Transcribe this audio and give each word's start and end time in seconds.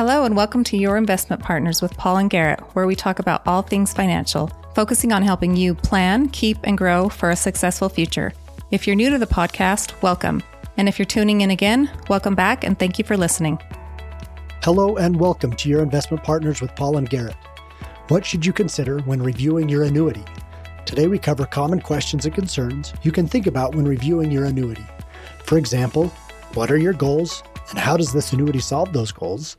Hello, 0.00 0.24
and 0.24 0.34
welcome 0.34 0.64
to 0.64 0.78
Your 0.78 0.96
Investment 0.96 1.42
Partners 1.42 1.82
with 1.82 1.94
Paul 1.94 2.16
and 2.16 2.30
Garrett, 2.30 2.60
where 2.74 2.86
we 2.86 2.96
talk 2.96 3.18
about 3.18 3.46
all 3.46 3.60
things 3.60 3.92
financial, 3.92 4.50
focusing 4.74 5.12
on 5.12 5.22
helping 5.22 5.54
you 5.54 5.74
plan, 5.74 6.30
keep, 6.30 6.56
and 6.64 6.78
grow 6.78 7.10
for 7.10 7.28
a 7.28 7.36
successful 7.36 7.90
future. 7.90 8.32
If 8.70 8.86
you're 8.86 8.96
new 8.96 9.10
to 9.10 9.18
the 9.18 9.26
podcast, 9.26 10.00
welcome. 10.00 10.42
And 10.78 10.88
if 10.88 10.98
you're 10.98 11.04
tuning 11.04 11.42
in 11.42 11.50
again, 11.50 11.90
welcome 12.08 12.34
back 12.34 12.64
and 12.64 12.78
thank 12.78 12.98
you 12.98 13.04
for 13.04 13.14
listening. 13.14 13.60
Hello, 14.62 14.96
and 14.96 15.20
welcome 15.20 15.52
to 15.52 15.68
Your 15.68 15.82
Investment 15.82 16.24
Partners 16.24 16.62
with 16.62 16.74
Paul 16.76 16.96
and 16.96 17.10
Garrett. 17.10 17.36
What 18.08 18.24
should 18.24 18.46
you 18.46 18.54
consider 18.54 19.00
when 19.00 19.22
reviewing 19.22 19.68
your 19.68 19.84
annuity? 19.84 20.24
Today, 20.86 21.08
we 21.08 21.18
cover 21.18 21.44
common 21.44 21.82
questions 21.82 22.24
and 22.24 22.34
concerns 22.34 22.94
you 23.02 23.12
can 23.12 23.26
think 23.26 23.46
about 23.46 23.74
when 23.74 23.84
reviewing 23.84 24.32
your 24.32 24.46
annuity. 24.46 24.86
For 25.44 25.58
example, 25.58 26.06
what 26.54 26.70
are 26.70 26.78
your 26.78 26.94
goals, 26.94 27.42
and 27.68 27.78
how 27.78 27.98
does 27.98 28.14
this 28.14 28.32
annuity 28.32 28.60
solve 28.60 28.94
those 28.94 29.12
goals? 29.12 29.58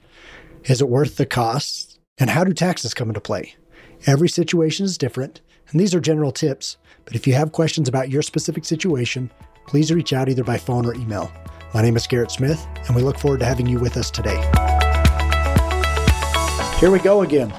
Is 0.65 0.79
it 0.79 0.89
worth 0.89 1.17
the 1.17 1.25
costs? 1.25 1.97
And 2.20 2.29
how 2.29 2.43
do 2.43 2.53
taxes 2.53 2.93
come 2.93 3.09
into 3.09 3.20
play? 3.20 3.55
Every 4.05 4.29
situation 4.29 4.85
is 4.85 4.95
different, 4.95 5.41
and 5.70 5.79
these 5.79 5.95
are 5.95 5.99
general 5.99 6.31
tips. 6.31 6.77
But 7.03 7.15
if 7.15 7.25
you 7.25 7.34
have 7.34 7.51
questions 7.51 7.89
about 7.89 8.11
your 8.11 8.21
specific 8.21 8.63
situation, 8.63 9.31
please 9.65 9.91
reach 9.91 10.13
out 10.13 10.29
either 10.29 10.43
by 10.43 10.59
phone 10.59 10.85
or 10.85 10.93
email. 10.93 11.31
My 11.73 11.81
name 11.81 11.95
is 11.95 12.05
Garrett 12.05 12.29
Smith, 12.29 12.67
and 12.85 12.95
we 12.95 13.01
look 13.01 13.17
forward 13.17 13.39
to 13.39 13.45
having 13.45 13.65
you 13.65 13.79
with 13.79 13.97
us 13.97 14.11
today. 14.11 14.37
Here 16.79 16.91
we 16.91 16.99
go 16.99 17.23
again. 17.23 17.51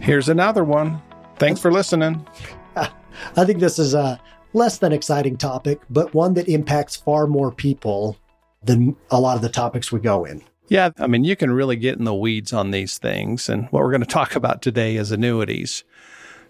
Here's 0.00 0.28
another 0.28 0.64
one. 0.64 1.00
Thanks 1.38 1.60
for 1.60 1.70
listening. 1.70 2.26
I 2.76 3.44
think 3.44 3.60
this 3.60 3.78
is 3.78 3.94
a 3.94 4.20
less 4.52 4.78
than 4.78 4.92
exciting 4.92 5.36
topic, 5.36 5.80
but 5.90 6.12
one 6.12 6.34
that 6.34 6.48
impacts 6.48 6.96
far 6.96 7.28
more 7.28 7.52
people 7.52 8.16
than 8.64 8.96
a 9.12 9.20
lot 9.20 9.36
of 9.36 9.42
the 9.42 9.48
topics 9.48 9.92
we 9.92 10.00
go 10.00 10.24
in. 10.24 10.42
Yeah, 10.68 10.90
I 10.98 11.06
mean, 11.06 11.24
you 11.24 11.36
can 11.36 11.50
really 11.52 11.76
get 11.76 11.98
in 11.98 12.04
the 12.04 12.14
weeds 12.14 12.52
on 12.52 12.70
these 12.70 12.98
things. 12.98 13.48
And 13.48 13.64
what 13.66 13.82
we're 13.82 13.90
going 13.90 14.00
to 14.02 14.06
talk 14.06 14.36
about 14.36 14.62
today 14.62 14.96
is 14.96 15.10
annuities. 15.10 15.84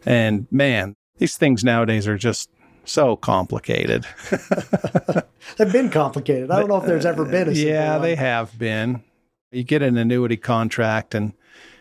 And 0.04 0.46
man, 0.50 0.94
these 1.18 1.36
things 1.36 1.64
nowadays 1.64 2.06
are 2.08 2.18
just 2.18 2.50
so 2.84 3.16
complicated. 3.16 4.04
They've 5.56 5.72
been 5.72 5.90
complicated. 5.90 6.50
I 6.50 6.58
don't 6.60 6.68
know 6.68 6.78
if 6.78 6.86
there's 6.86 7.06
ever 7.06 7.24
been 7.24 7.48
a 7.48 7.52
Yeah, 7.52 7.92
one. 7.94 8.02
they 8.02 8.14
have 8.16 8.58
been. 8.58 9.02
You 9.50 9.62
get 9.64 9.82
an 9.82 9.96
annuity 9.96 10.36
contract 10.36 11.14
and 11.14 11.32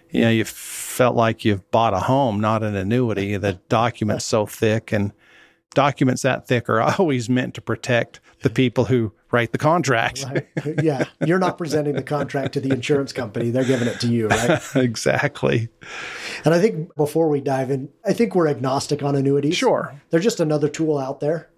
you 0.09 0.21
know, 0.21 0.29
you 0.29 0.43
felt 0.43 1.15
like 1.15 1.45
you've 1.45 1.71
bought 1.71 1.93
a 1.93 1.99
home, 1.99 2.41
not 2.41 2.63
an 2.63 2.75
annuity. 2.75 3.37
The 3.37 3.53
document's 3.69 4.25
so 4.25 4.45
thick 4.45 4.91
and 4.91 5.13
documents 5.73 6.23
that 6.23 6.47
thick 6.47 6.67
are 6.69 6.81
always 6.81 7.29
meant 7.29 7.53
to 7.55 7.61
protect 7.61 8.19
the 8.41 8.49
people 8.49 8.85
who 8.85 9.13
write 9.31 9.51
the 9.51 9.57
contract. 9.57 10.25
Right. 10.25 10.47
yeah, 10.83 11.05
you're 11.25 11.39
not 11.39 11.57
presenting 11.57 11.95
the 11.95 12.03
contract 12.03 12.53
to 12.53 12.59
the 12.59 12.71
insurance 12.71 13.13
company; 13.13 13.49
they're 13.49 13.63
giving 13.63 13.87
it 13.87 13.99
to 14.01 14.07
you, 14.07 14.27
right? 14.27 14.61
exactly. 14.75 15.69
And 16.45 16.53
I 16.53 16.59
think 16.59 16.95
before 16.95 17.29
we 17.29 17.41
dive 17.41 17.71
in, 17.71 17.89
I 18.05 18.13
think 18.13 18.35
we're 18.35 18.47
agnostic 18.47 19.03
on 19.03 19.15
annuities. 19.15 19.55
Sure, 19.55 19.99
they're 20.09 20.19
just 20.19 20.39
another 20.39 20.69
tool 20.69 20.97
out 20.97 21.19
there, 21.19 21.49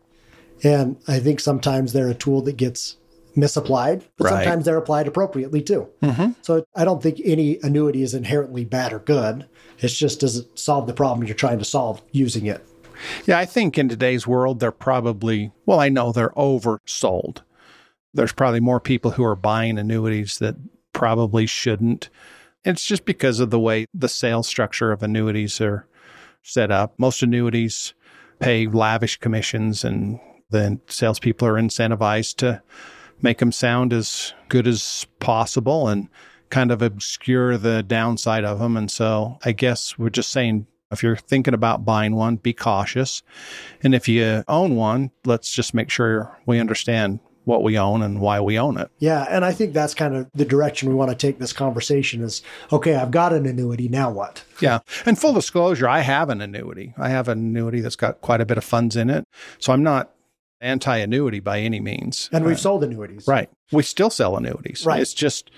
and 0.64 0.98
I 1.08 1.20
think 1.20 1.40
sometimes 1.40 1.94
they're 1.94 2.10
a 2.10 2.16
tool 2.16 2.42
that 2.44 2.58
gets 2.58 2.98
misapplied, 3.36 4.04
but 4.18 4.26
Right. 4.26 4.44
sometimes 4.44 4.66
they're 4.66 4.78
applied 4.78 5.08
appropriately 5.08 5.62
too. 5.62 5.88
Mm-hmm. 6.02 6.32
So 6.42 6.66
I 6.76 6.86
don't 6.86 7.02
think 7.02 7.20
any 7.24 7.60
annuity 7.64 8.04
is 8.04 8.14
inherently 8.14 8.64
bad 8.64 8.94
or 8.94 9.00
good. 9.00 9.48
It's 9.80 9.98
just 9.98 10.20
does 10.20 10.38
it 10.38 10.60
solve 10.60 10.86
the 10.88 10.94
problem 10.94 11.26
you're 11.28 11.36
trying 11.36 11.60
to 11.60 11.66
solve 11.66 12.02
using 12.12 12.46
it? 12.46 12.64
Yeah, 13.26 13.40
I 13.40 13.46
think 13.46 13.78
in 13.78 13.90
today's 13.90 14.28
world, 14.28 14.60
they're 14.60 14.72
probably, 14.72 15.52
well, 15.66 15.80
I 15.80 15.90
know 15.90 16.12
they're 16.12 16.30
oversold. 16.32 17.42
There's 18.14 18.33
probably 18.33 18.59
more 18.59 18.80
people 18.80 19.11
who 19.11 19.23
are 19.23 19.36
buying 19.36 19.78
annuities 19.78 20.38
that 20.39 20.56
probably 20.94 21.45
shouldn't. 21.45 22.09
It's 22.64 22.86
just 22.86 23.06
because 23.06 23.39
of 23.39 23.50
the 23.50 23.59
way 23.59 23.85
the 23.94 24.07
sales 24.07 24.47
structure 24.47 24.91
of 24.91 25.03
annuities 25.03 25.59
are 25.59 25.88
set 26.44 26.72
up. 26.72 26.94
Most 26.97 27.23
annuities 27.23 27.94
pay 28.40 28.68
lavish 28.68 29.18
commissions, 29.18 29.84
and 29.84 30.19
then 30.50 30.81
salespeople 30.88 31.47
are 31.47 31.53
incentivized 31.53 32.38
to 32.38 32.62
make 33.22 33.40
them 33.40 33.52
sound 33.52 33.94
as 33.94 34.34
good 34.50 34.68
as 34.68 35.07
possible 35.19 35.88
and 35.88 36.09
kind 36.50 36.72
of 36.72 36.81
obscure 36.81 37.57
the 37.57 37.81
downside 37.81 38.44
of 38.44 38.59
them. 38.59 38.78
And 38.78 38.91
so 38.91 39.40
I 39.44 39.53
guess 39.53 39.97
we're 39.97 40.09
just 40.09 40.29
saying 40.29 40.68
if 40.91 41.02
you're 41.02 41.16
thinking 41.16 41.56
about 41.56 41.85
buying 41.85 42.16
one, 42.16 42.35
be 42.35 42.53
cautious. 42.53 43.23
And 43.81 43.96
if 43.96 44.07
you 44.07 44.44
own 44.47 44.75
one, 44.75 45.09
let's 45.25 45.52
just 45.52 45.73
make 45.73 45.90
sure 45.90 46.38
we 46.46 46.59
understand 46.59 47.19
what 47.46 47.64
we 47.64 47.78
own 47.78 48.02
and 48.02 48.20
why 48.22 48.40
we 48.40 48.58
own 48.58 48.78
it. 48.78 48.90
Yeah, 49.00 49.26
and 49.30 49.44
I 49.44 49.52
think 49.52 49.74
that's 49.74 49.94
kind 49.94 50.16
of 50.16 50.30
the 50.34 50.46
direction 50.46 50.90
we 50.90 50.96
want 50.96 51.12
to 51.12 51.16
take 51.16 51.40
this 51.40 51.54
conversation 51.54 52.22
is 52.22 52.42
okay, 52.72 52.96
I've 52.96 53.12
got 53.12 53.34
an 53.34 53.46
annuity, 53.46 53.90
now 53.90 54.12
what? 54.12 54.44
Yeah. 54.62 54.80
And 55.06 55.20
full 55.20 55.34
disclosure, 55.34 55.88
I 55.88 56.00
have 56.00 56.30
an 56.30 56.42
annuity. 56.42 56.94
I 56.98 57.09
have 57.09 57.28
an 57.28 57.40
annuity 57.40 57.82
that's 57.82 57.96
got 57.96 58.22
quite 58.22 58.42
a 58.42 58.46
bit 58.46 58.58
of 58.58 58.64
funds 58.64 58.96
in 58.96 59.09
it. 59.09 59.26
So 59.59 59.74
I'm 59.74 59.84
not 59.84 60.12
anti 60.62 60.98
annuity 60.98 61.40
by 61.42 61.59
any 61.59 61.80
means. 61.80 62.30
And 62.32 62.46
we've 62.46 62.56
Uh, 62.56 62.59
sold 62.59 62.84
annuities. 62.84 63.28
Right. 63.28 63.50
We 63.72 63.84
still 63.84 64.09
sell 64.09 64.38
annuities. 64.38 64.86
Right. 64.86 65.02
It's 65.02 65.14
just 65.14 65.52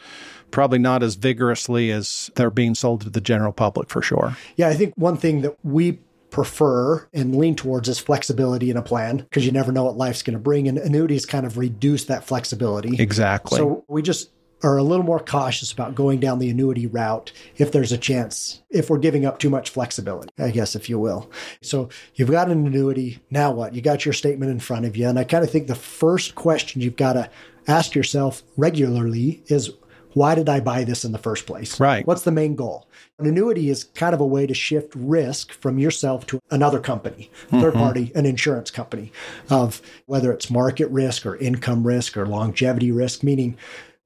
probably 0.52 0.80
not 0.80 1.04
as 1.04 1.16
vigorously 1.16 1.92
as 1.92 2.32
they're 2.36 2.50
being 2.50 2.74
sold 2.76 3.02
to 3.02 3.10
the 3.10 3.22
general 3.22 3.52
public 3.52 3.90
for 3.90 4.02
sure. 4.02 4.38
Yeah, 4.56 4.70
I 4.70 4.74
think 4.74 4.94
one 4.96 5.18
thing 5.18 5.42
that 5.42 5.56
we 5.64 6.00
prefer 6.36 7.08
and 7.14 7.34
lean 7.34 7.56
towards 7.56 7.88
is 7.88 7.98
flexibility 7.98 8.70
in 8.70 8.76
a 8.76 8.82
plan 8.82 9.16
because 9.16 9.46
you 9.46 9.54
never 9.54 9.72
know 9.72 9.86
what 9.86 9.96
life's 9.96 10.22
going 10.22 10.34
to 10.34 10.40
bring. 10.40 10.68
And 10.68 10.78
annuities 10.78 11.26
kind 11.26 11.46
of 11.46 11.58
reduce 11.58 12.04
that 12.06 12.26
flexibility. 12.26 13.02
Exactly. 13.02 13.58
So 13.58 13.86
we 13.88 14.02
just 14.02 14.32
are 14.62 14.76
a 14.76 14.84
little 14.84 15.06
more 15.06 15.22
cautious 15.22 15.72
about 15.72 15.96
going 15.96 16.20
down 16.20 16.40
the 16.40 16.50
annuity 16.50 16.88
route 16.88 17.32
if 17.56 17.72
there's 17.72 17.94
a 17.94 17.98
chance, 17.98 18.62
if 18.70 18.90
we're 18.90 18.98
giving 18.98 19.26
up 19.26 19.40
too 19.40 19.50
much 19.50 19.70
flexibility, 19.70 20.30
I 20.38 20.52
guess, 20.52 20.76
if 20.76 20.90
you 20.90 21.00
will. 21.00 21.32
So 21.62 21.88
you've 22.16 22.32
got 22.32 22.52
an 22.52 22.68
annuity. 22.68 23.20
Now 23.32 23.54
what? 23.54 23.74
You 23.74 23.82
got 23.82 24.04
your 24.04 24.14
statement 24.14 24.52
in 24.52 24.60
front 24.60 24.86
of 24.86 24.98
you. 24.98 25.08
And 25.08 25.18
I 25.18 25.24
kind 25.24 25.42
of 25.42 25.50
think 25.50 25.68
the 25.68 25.74
first 25.74 26.36
question 26.36 26.82
you've 26.82 26.98
got 26.98 27.14
to 27.14 27.30
ask 27.66 27.96
yourself 27.96 28.44
regularly 28.58 29.42
is, 29.48 29.72
why 30.16 30.34
did 30.34 30.48
I 30.48 30.62
buy 30.62 30.86
this 30.86 31.04
in 31.04 31.12
the 31.12 31.18
first 31.18 31.46
place? 31.46 31.78
Right. 31.78 32.08
What's 32.08 32.24
the 32.24 32.32
main 32.32 32.56
goal? 32.56 32.88
An 33.20 33.28
annuity 33.28 33.70
is 33.70 33.84
kind 33.84 34.16
of 34.16 34.22
a 34.22 34.26
way 34.26 34.48
to 34.48 34.54
shift 34.54 34.96
risk 34.96 35.52
from 35.52 35.78
yourself 35.78 36.26
to 36.28 36.40
another 36.50 36.80
company, 36.80 37.30
mm-hmm. 37.48 37.58
3rd 37.58 37.74
party, 37.74 38.12
an 38.16 38.26
insurance 38.26 38.72
company, 38.72 39.12
of 39.50 39.82
whether 40.06 40.32
it's 40.32 40.50
market 40.50 40.88
risk 40.88 41.26
or 41.26 41.36
income 41.36 41.86
risk 41.86 42.16
or 42.16 42.26
longevity 42.26 42.92
risk, 42.92 43.24
meaning 43.24 43.58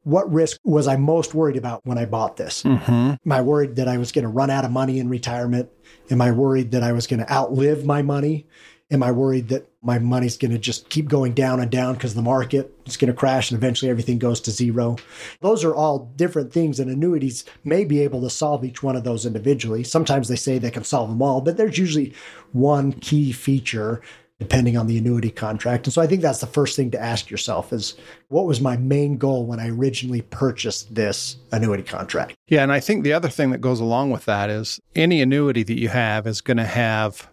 what 0.04 0.32
risk 0.32 0.60
was 0.64 0.88
I 0.88 0.96
most 0.96 1.36
worried 1.36 1.58
about 1.58 1.86
when 1.86 2.00
I 2.00 2.06
bought 2.06 2.38
this? 2.38 2.64
Mm-hmm. 2.64 2.92
Am 2.92 3.32
I 3.32 3.42
worried 3.42 3.76
that 3.76 3.88
I 3.88 3.98
was 3.98 4.12
going 4.12 4.24
to 4.24 4.30
run 4.30 4.50
out 4.50 4.66
of 4.66 4.72
money 4.72 4.98
in 4.98 5.10
retirement? 5.10 5.70
Am 6.10 6.22
I 6.22 6.32
worried 6.32 6.72
that 6.72 6.82
I 6.82 6.92
was 6.92 7.06
going 7.06 7.20
to 7.20 7.32
outlive 7.32 7.86
my 7.86 8.02
money? 8.02 8.48
Am 8.90 9.04
I 9.04 9.12
worried 9.12 9.50
that 9.50 9.69
my 9.82 9.98
money's 9.98 10.38
going 10.38 10.52
to 10.52 10.58
just 10.58 10.90
keep 10.90 11.08
going 11.08 11.34
down 11.34 11.60
and 11.60 11.72
down 11.72 11.94
because 11.94 12.14
the 12.14 12.22
market 12.22 12.74
is 12.86 12.98
going 12.98 13.12
to 13.12 13.18
crash 13.18 13.50
and 13.50 13.58
eventually 13.58 13.90
everything 13.90 14.20
goes 14.20 14.42
to 14.42 14.52
zero? 14.52 14.98
Those 15.42 15.64
are 15.64 15.76
all 15.76 16.12
different 16.16 16.52
things, 16.52 16.80
and 16.80 16.90
annuities 16.90 17.46
may 17.64 17.86
be 17.86 18.02
able 18.02 18.22
to 18.22 18.30
solve 18.30 18.66
each 18.66 18.84
one 18.84 18.96
of 18.96 19.04
those 19.04 19.26
individually. 19.26 19.84
Sometimes 19.84 20.28
they 20.28 20.36
say 20.36 20.58
they 20.58 20.72
can 20.72 20.84
solve 20.84 21.10
them 21.10 21.22
all, 21.22 21.42
but 21.42 21.58
there's 21.58 21.78
usually 21.78 22.14
one 22.52 22.92
key 22.94 23.32
feature 23.32 24.02
depending 24.40 24.78
on 24.78 24.88
the 24.88 24.98
annuity 24.98 25.30
contract. 25.30 25.86
And 25.86 25.94
so 25.94 26.02
I 26.02 26.08
think 26.08 26.22
that's 26.22 26.40
the 26.40 26.48
first 26.48 26.76
thing 26.76 26.92
to 26.92 27.02
ask 27.02 27.30
yourself 27.30 27.74
is 27.74 27.96
what 28.30 28.46
was 28.46 28.62
my 28.62 28.78
main 28.78 29.18
goal 29.18 29.46
when 29.46 29.60
I 29.60 29.70
originally 29.70 30.22
purchased 30.22 30.96
this 30.96 31.36
annuity 31.52 31.84
contract? 31.84 32.36
Yeah, 32.48 32.64
and 32.64 32.72
I 32.72 32.80
think 32.80 33.04
the 33.04 33.14
other 33.14 33.28
thing 33.28 33.52
that 33.52 33.60
goes 33.60 33.82
along 33.82 34.12
with 34.12 34.26
that 34.26 34.50
is 34.50 34.80
any 34.96 35.22
annuity 35.22 35.64
that 35.64 35.78
you 35.78 35.90
have 35.90 36.26
is 36.26 36.40
going 36.40 36.58
to 36.58 36.66
have 36.66 37.30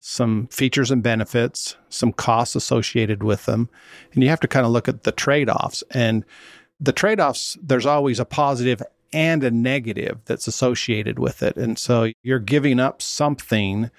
some 0.00 0.46
features 0.48 0.90
and 0.90 1.02
benefits, 1.02 1.76
some 1.88 2.12
costs 2.12 2.54
associated 2.54 3.22
with 3.22 3.46
them, 3.46 3.68
and 4.12 4.22
you 4.22 4.28
have 4.28 4.40
to 4.40 4.48
kind 4.48 4.64
of 4.64 4.72
look 4.72 4.88
at 4.88 5.02
the 5.02 5.12
trade-offs. 5.12 5.82
And 5.90 6.24
the 6.80 6.92
trade-offs, 6.92 7.58
there's 7.62 7.86
always 7.86 8.20
a 8.20 8.24
positive 8.24 8.82
and 9.12 9.42
a 9.42 9.50
negative 9.50 10.18
that's 10.26 10.46
associated 10.46 11.18
with 11.18 11.42
it. 11.42 11.56
And 11.56 11.78
so 11.78 12.12
you're 12.22 12.38
giving 12.38 12.78
up 12.78 13.02
something 13.02 13.90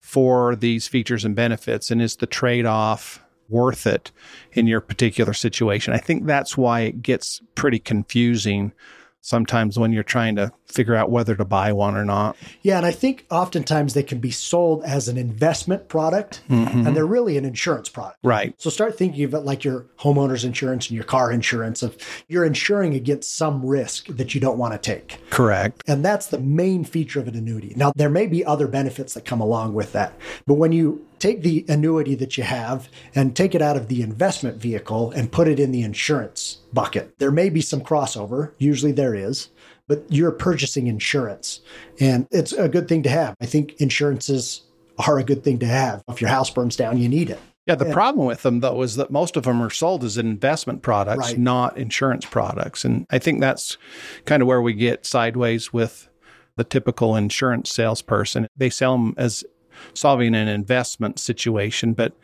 for 0.00 0.54
these 0.54 0.86
features 0.86 1.24
and 1.24 1.34
benefits 1.34 1.90
and 1.90 2.00
is 2.00 2.16
the 2.16 2.26
trade-off 2.26 3.24
worth 3.48 3.86
it 3.86 4.12
in 4.52 4.66
your 4.66 4.80
particular 4.80 5.32
situation? 5.32 5.94
I 5.94 5.98
think 5.98 6.26
that's 6.26 6.56
why 6.56 6.80
it 6.80 7.02
gets 7.02 7.40
pretty 7.54 7.78
confusing 7.78 8.72
sometimes 9.20 9.78
when 9.78 9.92
you're 9.92 10.02
trying 10.02 10.36
to 10.36 10.52
figure 10.66 10.94
out 10.94 11.10
whether 11.10 11.36
to 11.36 11.44
buy 11.44 11.72
one 11.72 11.96
or 11.96 12.04
not. 12.04 12.36
Yeah, 12.62 12.76
and 12.76 12.86
I 12.86 12.90
think 12.90 13.26
oftentimes 13.30 13.94
they 13.94 14.02
can 14.02 14.18
be 14.18 14.30
sold 14.30 14.82
as 14.84 15.08
an 15.08 15.16
investment 15.16 15.88
product 15.88 16.42
and 16.48 16.96
they're 16.96 17.06
really 17.06 17.36
an 17.36 17.44
insurance 17.44 17.88
product. 17.88 18.18
Right. 18.22 18.54
So 18.60 18.70
start 18.70 18.96
thinking 18.98 19.24
of 19.24 19.34
it 19.34 19.40
like 19.40 19.64
your 19.64 19.86
homeowner's 19.98 20.44
insurance 20.44 20.88
and 20.88 20.96
your 20.96 21.04
car 21.04 21.30
insurance 21.30 21.82
of 21.82 21.96
you're 22.28 22.44
insuring 22.44 22.94
against 22.94 23.36
some 23.36 23.64
risk 23.64 24.06
that 24.08 24.34
you 24.34 24.40
don't 24.40 24.58
want 24.58 24.72
to 24.72 24.78
take. 24.78 25.20
Correct. 25.30 25.82
And 25.86 26.04
that's 26.04 26.26
the 26.26 26.40
main 26.40 26.84
feature 26.84 27.20
of 27.20 27.28
an 27.28 27.36
annuity. 27.36 27.74
Now, 27.76 27.92
there 27.94 28.10
may 28.10 28.26
be 28.26 28.44
other 28.44 28.66
benefits 28.66 29.14
that 29.14 29.24
come 29.24 29.40
along 29.40 29.74
with 29.74 29.92
that. 29.92 30.14
But 30.46 30.54
when 30.54 30.72
you 30.72 31.06
take 31.18 31.42
the 31.42 31.64
annuity 31.68 32.14
that 32.16 32.36
you 32.36 32.44
have 32.44 32.88
and 33.14 33.36
take 33.36 33.54
it 33.54 33.62
out 33.62 33.76
of 33.76 33.88
the 33.88 34.02
investment 34.02 34.56
vehicle 34.60 35.10
and 35.12 35.32
put 35.32 35.48
it 35.48 35.60
in 35.60 35.72
the 35.72 35.82
insurance 35.82 36.58
bucket, 36.72 37.18
there 37.18 37.30
may 37.30 37.48
be 37.48 37.60
some 37.60 37.80
crossover. 37.80 38.52
Usually 38.58 38.92
there 38.92 39.14
is. 39.14 39.50
But 39.88 40.04
you're 40.08 40.32
purchasing 40.32 40.86
insurance 40.86 41.60
and 42.00 42.26
it's 42.30 42.52
a 42.52 42.68
good 42.68 42.88
thing 42.88 43.02
to 43.02 43.08
have. 43.08 43.34
I 43.40 43.46
think 43.46 43.80
insurances 43.80 44.62
are 45.06 45.18
a 45.18 45.24
good 45.24 45.44
thing 45.44 45.58
to 45.58 45.66
have. 45.66 46.02
If 46.08 46.20
your 46.20 46.30
house 46.30 46.50
burns 46.50 46.76
down, 46.76 46.98
you 46.98 47.08
need 47.08 47.30
it. 47.30 47.40
Yeah, 47.66 47.76
the 47.76 47.86
yeah. 47.86 47.94
problem 47.94 48.26
with 48.26 48.42
them 48.42 48.60
though 48.60 48.82
is 48.82 48.96
that 48.96 49.10
most 49.10 49.36
of 49.36 49.44
them 49.44 49.62
are 49.62 49.70
sold 49.70 50.04
as 50.04 50.18
investment 50.18 50.82
products, 50.82 51.30
right. 51.30 51.38
not 51.38 51.78
insurance 51.78 52.26
products. 52.26 52.84
And 52.84 53.06
I 53.10 53.18
think 53.18 53.40
that's 53.40 53.78
kind 54.26 54.42
of 54.42 54.48
where 54.48 54.60
we 54.60 54.74
get 54.74 55.06
sideways 55.06 55.72
with 55.72 56.08
the 56.56 56.64
typical 56.64 57.16
insurance 57.16 57.70
salesperson. 57.70 58.46
They 58.56 58.70
sell 58.70 58.92
them 58.92 59.14
as 59.16 59.44
solving 59.94 60.34
an 60.34 60.48
investment 60.48 61.18
situation, 61.18 61.94
but 61.94 62.14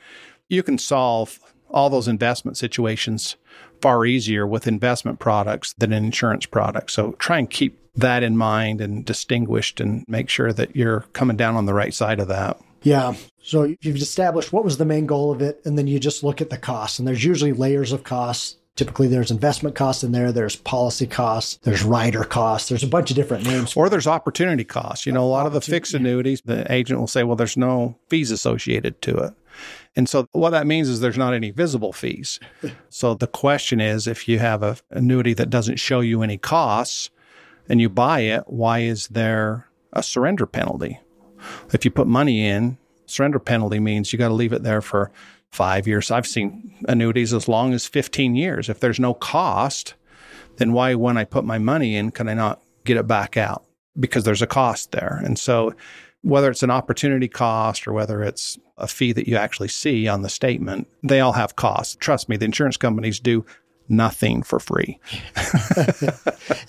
you 0.49 0.63
can 0.63 0.79
solve 0.79 1.41
all 1.71 1.89
those 1.89 2.09
investment 2.09 2.57
situations 2.57 3.37
far 3.81 4.05
easier 4.05 4.47
with 4.47 4.67
investment 4.67 5.19
products 5.19 5.75
than 5.79 5.93
an 5.93 6.05
insurance 6.05 6.47
products. 6.47 6.93
So 6.93 7.13
try 7.13 7.39
and 7.39 7.49
keep 7.49 7.79
that 7.97 8.23
in 8.23 8.37
mind 8.37 8.81
and 8.81 9.05
distinguished 9.05 9.81
and 9.81 10.05
make 10.07 10.29
sure 10.29 10.53
that 10.53 10.77
you're 10.77 11.01
coming 11.13 11.37
down 11.37 11.57
on 11.57 11.67
the 11.67 11.75
right 11.75 11.93
side 11.93 12.21
of 12.21 12.29
that. 12.29 12.59
Yeah. 12.83 13.15
So 13.43 13.75
you've 13.81 13.97
established 13.97 14.53
what 14.53 14.65
was 14.65 14.79
the 14.79 14.85
main 14.85 15.07
goal 15.07 15.33
of 15.33 15.43
it, 15.43 15.61
and 15.65 15.77
then 15.77 15.87
you 15.87 15.99
just 15.99 16.23
look 16.23 16.41
at 16.41 16.51
the 16.51 16.59
costs. 16.59 16.99
And 16.99 17.07
there's 17.07 17.25
usually 17.25 17.53
layers 17.53 17.93
of 17.93 18.05
costs. 18.05 18.57
Typically, 18.77 19.09
there's 19.09 19.31
investment 19.31 19.75
costs 19.75 20.05
in 20.05 20.13
there, 20.13 20.33
there's 20.33 20.57
policy 20.57 21.07
costs, 21.07 21.59
there's 21.65 21.83
rider 21.83 22.25
costs, 22.25 22.69
there's 22.71 22.85
a 22.85 22.89
bunch 22.89 23.11
of 23.11 23.17
different 23.17 23.45
names. 23.45 23.77
Or 23.77 23.91
there's 23.91 24.07
opportunity 24.07 24.65
costs. 24.65 25.05
You 25.05 25.13
know, 25.13 25.25
a 25.25 25.29
lot 25.29 25.45
of 25.45 25.53
the 25.53 25.61
fixed 25.61 25.93
annuities, 25.93 26.41
the 26.45 26.71
agent 26.73 26.99
will 26.99 27.07
say, 27.07 27.23
well, 27.25 27.37
there's 27.37 27.59
no 27.59 27.99
fees 28.09 28.31
associated 28.31 29.03
to 29.03 29.17
it. 29.19 29.35
And 29.97 30.09
so 30.09 30.27
what 30.33 30.51
that 30.51 30.67
means 30.67 30.89
is 30.89 31.01
there's 31.01 31.19
not 31.19 31.35
any 31.35 31.51
visible 31.51 31.93
fees. 31.93 32.41
so 32.89 33.15
the 33.15 33.27
question 33.27 33.81
is 33.81 34.07
if 34.07 34.29
you 34.29 34.39
have 34.39 34.63
an 34.63 34.77
annuity 34.91 35.35
that 35.35 35.51
doesn't 35.51 35.79
show 35.79 36.01
you 36.01 36.23
any 36.23 36.39
costs 36.39 37.11
and 37.69 37.81
you 37.81 37.89
buy 37.89 38.21
it, 38.21 38.45
why 38.47 38.81
is 38.81 39.09
there 39.09 39.67
a 39.93 40.03
surrender 40.03 40.47
penalty? 40.47 41.01
If 41.73 41.85
you 41.85 41.91
put 41.91 42.07
money 42.07 42.47
in, 42.47 42.79
surrender 43.07 43.39
penalty 43.39 43.81
means 43.81 44.13
you 44.13 44.19
got 44.19 44.29
to 44.29 44.35
leave 44.35 44.53
it 44.53 44.63
there 44.63 44.81
for 44.81 45.11
five 45.51 45.87
years. 45.87 46.11
I've 46.11 46.27
seen 46.27 46.73
annuities 46.89 47.35
as 47.35 47.49
long 47.49 47.73
as 47.73 47.87
15 47.87 48.37
years. 48.37 48.69
If 48.69 48.81
there's 48.81 49.01
no 49.01 49.15
cost, 49.15 49.95
then 50.57 50.73
why, 50.73 50.95
when 50.95 51.17
I 51.17 51.25
put 51.25 51.45
my 51.45 51.59
money 51.59 51.97
in, 51.97 52.11
can 52.11 52.29
I 52.29 52.35
not 52.35 52.63
get 52.85 52.97
it 52.97 53.07
back 53.07 53.37
out? 53.37 53.65
Because 53.99 54.25
there's 54.25 54.43
a 54.43 54.47
cost 54.47 54.93
there. 54.93 55.21
And 55.25 55.39
so, 55.39 55.75
whether 56.23 56.51
it's 56.51 56.63
an 56.63 56.71
opportunity 56.71 57.29
cost 57.29 57.87
or 57.87 57.93
whether 57.93 58.23
it's 58.23 58.59
a 58.77 58.87
fee 58.87 59.13
that 59.13 59.29
you 59.29 59.37
actually 59.37 59.69
see 59.69 60.07
on 60.07 60.23
the 60.23 60.29
statement, 60.29 60.89
they 61.03 61.21
all 61.21 61.33
have 61.33 61.57
costs. 61.57 61.97
Trust 61.97 62.29
me, 62.29 62.37
the 62.37 62.45
insurance 62.45 62.77
companies 62.77 63.21
do 63.21 63.45
nothing 63.89 64.43
for 64.43 64.61
free. 64.61 64.99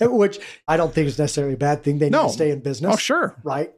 Which 0.00 0.38
I 0.66 0.76
don't 0.76 0.92
think 0.94 1.08
is 1.08 1.18
necessarily 1.18 1.54
a 1.54 1.58
bad 1.58 1.82
thing. 1.82 1.98
They 1.98 2.06
need 2.06 2.12
no. 2.12 2.26
to 2.26 2.32
stay 2.32 2.50
in 2.50 2.60
business. 2.60 2.94
Oh, 2.94 2.96
sure. 2.96 3.36
Right. 3.44 3.72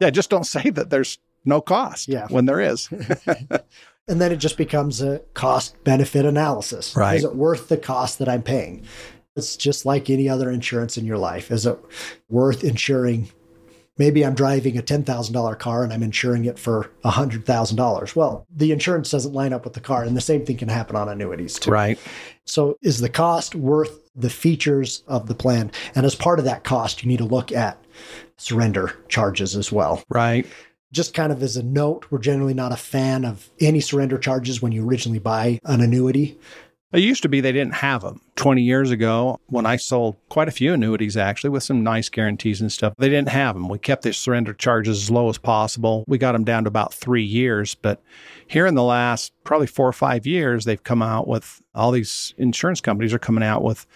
Yeah, 0.00 0.10
just 0.10 0.30
don't 0.30 0.44
say 0.44 0.70
that 0.70 0.90
there's 0.90 1.18
no 1.44 1.60
cost 1.60 2.08
yeah. 2.08 2.26
when 2.28 2.46
there 2.46 2.60
is. 2.60 2.88
and 4.08 4.20
then 4.20 4.32
it 4.32 4.36
just 4.36 4.56
becomes 4.56 5.02
a 5.02 5.20
cost 5.34 5.82
benefit 5.84 6.24
analysis. 6.24 6.94
Right. 6.96 7.16
Is 7.16 7.24
it 7.24 7.34
worth 7.34 7.68
the 7.68 7.76
cost 7.76 8.18
that 8.18 8.28
I'm 8.28 8.42
paying? 8.42 8.84
It's 9.36 9.56
just 9.56 9.84
like 9.84 10.10
any 10.10 10.28
other 10.28 10.50
insurance 10.50 10.96
in 10.96 11.04
your 11.04 11.18
life. 11.18 11.50
Is 11.50 11.66
it 11.66 11.78
worth 12.28 12.62
insuring? 12.62 13.30
Maybe 13.96 14.24
I'm 14.24 14.34
driving 14.34 14.76
a 14.76 14.82
$10,000 14.82 15.58
car 15.58 15.84
and 15.84 15.92
I'm 15.92 16.02
insuring 16.02 16.44
it 16.46 16.58
for 16.58 16.90
$100,000. 17.04 18.16
Well, 18.16 18.46
the 18.54 18.72
insurance 18.72 19.10
doesn't 19.10 19.32
line 19.32 19.52
up 19.52 19.64
with 19.64 19.74
the 19.74 19.80
car, 19.80 20.02
and 20.02 20.16
the 20.16 20.20
same 20.20 20.44
thing 20.44 20.56
can 20.56 20.68
happen 20.68 20.96
on 20.96 21.08
annuities 21.08 21.58
too. 21.58 21.70
Right. 21.70 21.98
So, 22.44 22.76
is 22.82 22.98
the 22.98 23.08
cost 23.08 23.54
worth 23.54 24.10
the 24.16 24.30
features 24.30 25.04
of 25.06 25.28
the 25.28 25.34
plan? 25.34 25.70
And 25.94 26.04
as 26.04 26.14
part 26.14 26.38
of 26.38 26.44
that 26.44 26.64
cost, 26.64 27.02
you 27.02 27.08
need 27.08 27.18
to 27.18 27.24
look 27.24 27.52
at 27.52 27.78
surrender 28.36 28.96
charges 29.08 29.54
as 29.56 29.70
well. 29.70 30.02
Right. 30.08 30.46
Just 30.92 31.14
kind 31.14 31.32
of 31.32 31.42
as 31.42 31.56
a 31.56 31.62
note, 31.62 32.06
we're 32.10 32.18
generally 32.18 32.54
not 32.54 32.72
a 32.72 32.76
fan 32.76 33.24
of 33.24 33.48
any 33.60 33.80
surrender 33.80 34.18
charges 34.18 34.62
when 34.62 34.72
you 34.72 34.86
originally 34.86 35.18
buy 35.18 35.58
an 35.64 35.80
annuity. 35.80 36.38
It 36.94 37.02
used 37.02 37.22
to 37.22 37.28
be 37.28 37.40
they 37.40 37.50
didn't 37.50 37.74
have 37.74 38.02
them. 38.02 38.20
20 38.36 38.62
years 38.62 38.92
ago, 38.92 39.40
when 39.46 39.66
I 39.66 39.74
sold 39.74 40.14
quite 40.28 40.46
a 40.46 40.52
few 40.52 40.74
annuities 40.74 41.16
actually 41.16 41.50
with 41.50 41.64
some 41.64 41.82
nice 41.82 42.08
guarantees 42.08 42.60
and 42.60 42.70
stuff, 42.70 42.94
they 42.98 43.08
didn't 43.08 43.30
have 43.30 43.56
them. 43.56 43.68
We 43.68 43.78
kept 43.78 44.02
the 44.02 44.12
surrender 44.12 44.54
charges 44.54 45.02
as 45.02 45.10
low 45.10 45.28
as 45.28 45.36
possible. 45.36 46.04
We 46.06 46.18
got 46.18 46.32
them 46.32 46.44
down 46.44 46.64
to 46.64 46.68
about 46.68 46.94
three 46.94 47.24
years. 47.24 47.74
But 47.74 48.00
here 48.46 48.64
in 48.64 48.76
the 48.76 48.84
last 48.84 49.32
probably 49.42 49.66
four 49.66 49.88
or 49.88 49.92
five 49.92 50.24
years, 50.24 50.66
they've 50.66 50.82
come 50.82 51.02
out 51.02 51.26
with 51.26 51.60
all 51.74 51.90
these 51.90 52.32
insurance 52.38 52.80
companies 52.80 53.12
are 53.12 53.18
coming 53.18 53.42
out 53.42 53.64
with 53.64 53.86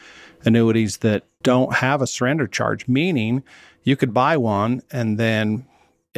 annuities 0.44 0.96
that 0.98 1.22
don't 1.44 1.74
have 1.74 2.02
a 2.02 2.06
surrender 2.06 2.48
charge, 2.48 2.88
meaning 2.88 3.44
you 3.84 3.94
could 3.94 4.12
buy 4.12 4.36
one 4.36 4.82
and 4.90 5.18
then 5.18 5.64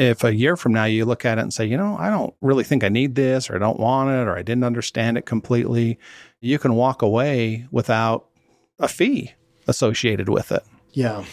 if 0.00 0.24
a 0.24 0.34
year 0.34 0.56
from 0.56 0.72
now 0.72 0.86
you 0.86 1.04
look 1.04 1.26
at 1.26 1.36
it 1.36 1.42
and 1.42 1.52
say, 1.52 1.66
you 1.66 1.76
know, 1.76 1.94
I 1.98 2.08
don't 2.08 2.34
really 2.40 2.64
think 2.64 2.82
I 2.82 2.88
need 2.88 3.16
this 3.16 3.50
or 3.50 3.56
I 3.56 3.58
don't 3.58 3.78
want 3.78 4.08
it 4.08 4.26
or 4.26 4.34
I 4.34 4.40
didn't 4.40 4.64
understand 4.64 5.18
it 5.18 5.26
completely, 5.26 5.98
you 6.40 6.58
can 6.58 6.74
walk 6.74 7.02
away 7.02 7.66
without 7.70 8.26
a 8.78 8.88
fee 8.88 9.34
associated 9.68 10.30
with 10.30 10.52
it. 10.52 10.62
Yeah. 10.92 11.24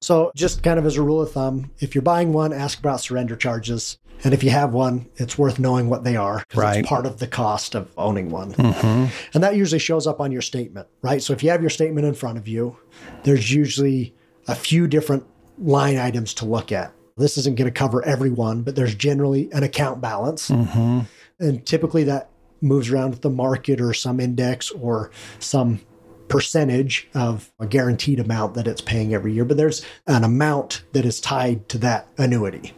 So, 0.00 0.32
just 0.34 0.62
kind 0.62 0.78
of 0.78 0.86
as 0.86 0.96
a 0.96 1.02
rule 1.02 1.20
of 1.20 1.32
thumb, 1.32 1.70
if 1.80 1.94
you're 1.94 2.02
buying 2.02 2.32
one, 2.32 2.54
ask 2.54 2.78
about 2.78 3.00
surrender 3.00 3.36
charges. 3.36 3.98
And 4.22 4.32
if 4.32 4.42
you 4.42 4.50
have 4.50 4.72
one, 4.72 5.06
it's 5.16 5.36
worth 5.36 5.58
knowing 5.58 5.90
what 5.90 6.04
they 6.04 6.16
are 6.16 6.44
because 6.48 6.62
right. 6.62 6.78
it's 6.78 6.88
part 6.88 7.04
of 7.04 7.18
the 7.18 7.26
cost 7.26 7.74
of 7.74 7.92
owning 7.98 8.30
one. 8.30 8.54
Mm-hmm. 8.54 9.06
And 9.34 9.44
that 9.44 9.56
usually 9.56 9.78
shows 9.78 10.06
up 10.06 10.20
on 10.20 10.32
your 10.32 10.42
statement, 10.42 10.88
right? 11.02 11.22
So, 11.22 11.34
if 11.34 11.42
you 11.42 11.50
have 11.50 11.60
your 11.60 11.70
statement 11.70 12.06
in 12.06 12.14
front 12.14 12.38
of 12.38 12.48
you, 12.48 12.76
there's 13.22 13.52
usually 13.52 14.14
a 14.48 14.54
few 14.54 14.86
different 14.86 15.26
line 15.58 15.98
items 15.98 16.32
to 16.34 16.46
look 16.46 16.72
at. 16.72 16.92
This 17.16 17.38
isn't 17.38 17.56
going 17.56 17.72
to 17.72 17.78
cover 17.78 18.04
everyone, 18.04 18.62
but 18.62 18.74
there's 18.74 18.94
generally 18.94 19.50
an 19.52 19.62
account 19.62 20.00
balance. 20.00 20.50
Mm-hmm. 20.50 21.00
And 21.38 21.66
typically 21.66 22.04
that 22.04 22.30
moves 22.60 22.90
around 22.90 23.10
with 23.10 23.22
the 23.22 23.30
market 23.30 23.80
or 23.80 23.94
some 23.94 24.18
index 24.18 24.70
or 24.70 25.10
some 25.38 25.80
percentage 26.28 27.08
of 27.14 27.52
a 27.60 27.66
guaranteed 27.66 28.18
amount 28.18 28.54
that 28.54 28.66
it's 28.66 28.80
paying 28.80 29.14
every 29.14 29.32
year. 29.32 29.44
But 29.44 29.56
there's 29.56 29.84
an 30.06 30.24
amount 30.24 30.82
that 30.92 31.04
is 31.04 31.20
tied 31.20 31.68
to 31.68 31.78
that 31.78 32.08
annuity. 32.18 32.72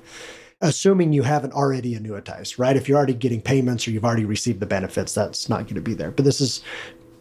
Assuming 0.61 1.13
you 1.13 1.23
haven't 1.23 1.53
already 1.53 1.99
annuitized, 1.99 2.59
right? 2.59 2.77
If 2.77 2.89
you're 2.89 2.97
already 2.97 3.15
getting 3.15 3.43
payments 3.43 3.87
or 3.87 3.91
you've 3.91 4.07
already 4.07 4.25
received 4.25 4.61
the 4.61 4.67
benefits, 4.67 5.15
that's 5.15 5.49
not 5.49 5.65
going 5.65 5.75
to 5.75 5.81
be 5.81 5.95
there. 5.95 6.11
But 6.11 6.25
this 6.25 6.41
is 6.41 6.63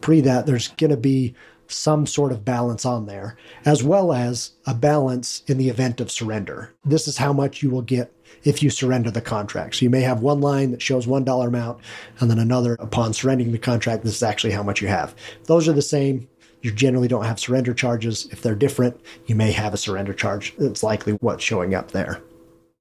pre 0.01 0.21
that. 0.21 0.45
There's 0.45 0.69
going 0.69 0.91
to 0.91 0.98
be 0.98 1.36
some 1.67 2.05
sort 2.05 2.31
of 2.31 2.45
balance 2.45 2.86
on 2.86 3.05
there, 3.05 3.38
as 3.65 3.84
well 3.84 4.13
as 4.13 4.51
a 4.65 4.74
balance 4.74 5.43
in 5.48 5.57
the 5.57 5.69
event 5.69 6.00
of 6.00 6.12
surrender. 6.12 6.74
This 6.84 7.07
is 7.07 7.17
how 7.17 7.34
much 7.34 7.63
you 7.63 7.69
will 7.69 7.81
get 7.81 8.13
if 8.43 8.62
you 8.62 8.69
surrender 8.69 9.12
the 9.12 9.22
contract. 9.22 9.75
So 9.75 9.86
you 9.86 9.89
may 9.89 10.01
have 10.01 10.22
one 10.22 10.41
line 10.41 10.72
that 10.72 10.81
shows 10.81 11.07
$1 11.07 11.48
amount 11.48 11.81
and 12.19 12.29
then 12.29 12.39
another 12.39 12.75
upon 12.79 13.13
surrendering 13.13 13.51
the 13.51 13.57
contract, 13.57 14.03
this 14.03 14.15
is 14.15 14.24
actually 14.24 14.53
how 14.53 14.63
much 14.63 14.81
you 14.81 14.88
have. 14.88 15.15
Those 15.45 15.67
are 15.67 15.74
the 15.74 15.81
same. 15.81 16.27
You 16.62 16.72
generally 16.72 17.07
don't 17.07 17.25
have 17.25 17.39
surrender 17.39 17.74
charges. 17.74 18.27
If 18.31 18.41
they're 18.41 18.55
different, 18.55 19.00
you 19.27 19.36
may 19.36 19.51
have 19.51 19.74
a 19.74 19.77
surrender 19.77 20.13
charge. 20.13 20.53
It's 20.57 20.84
likely 20.84 21.13
what's 21.13 21.43
showing 21.43 21.75
up 21.75 21.91
there. 21.91 22.22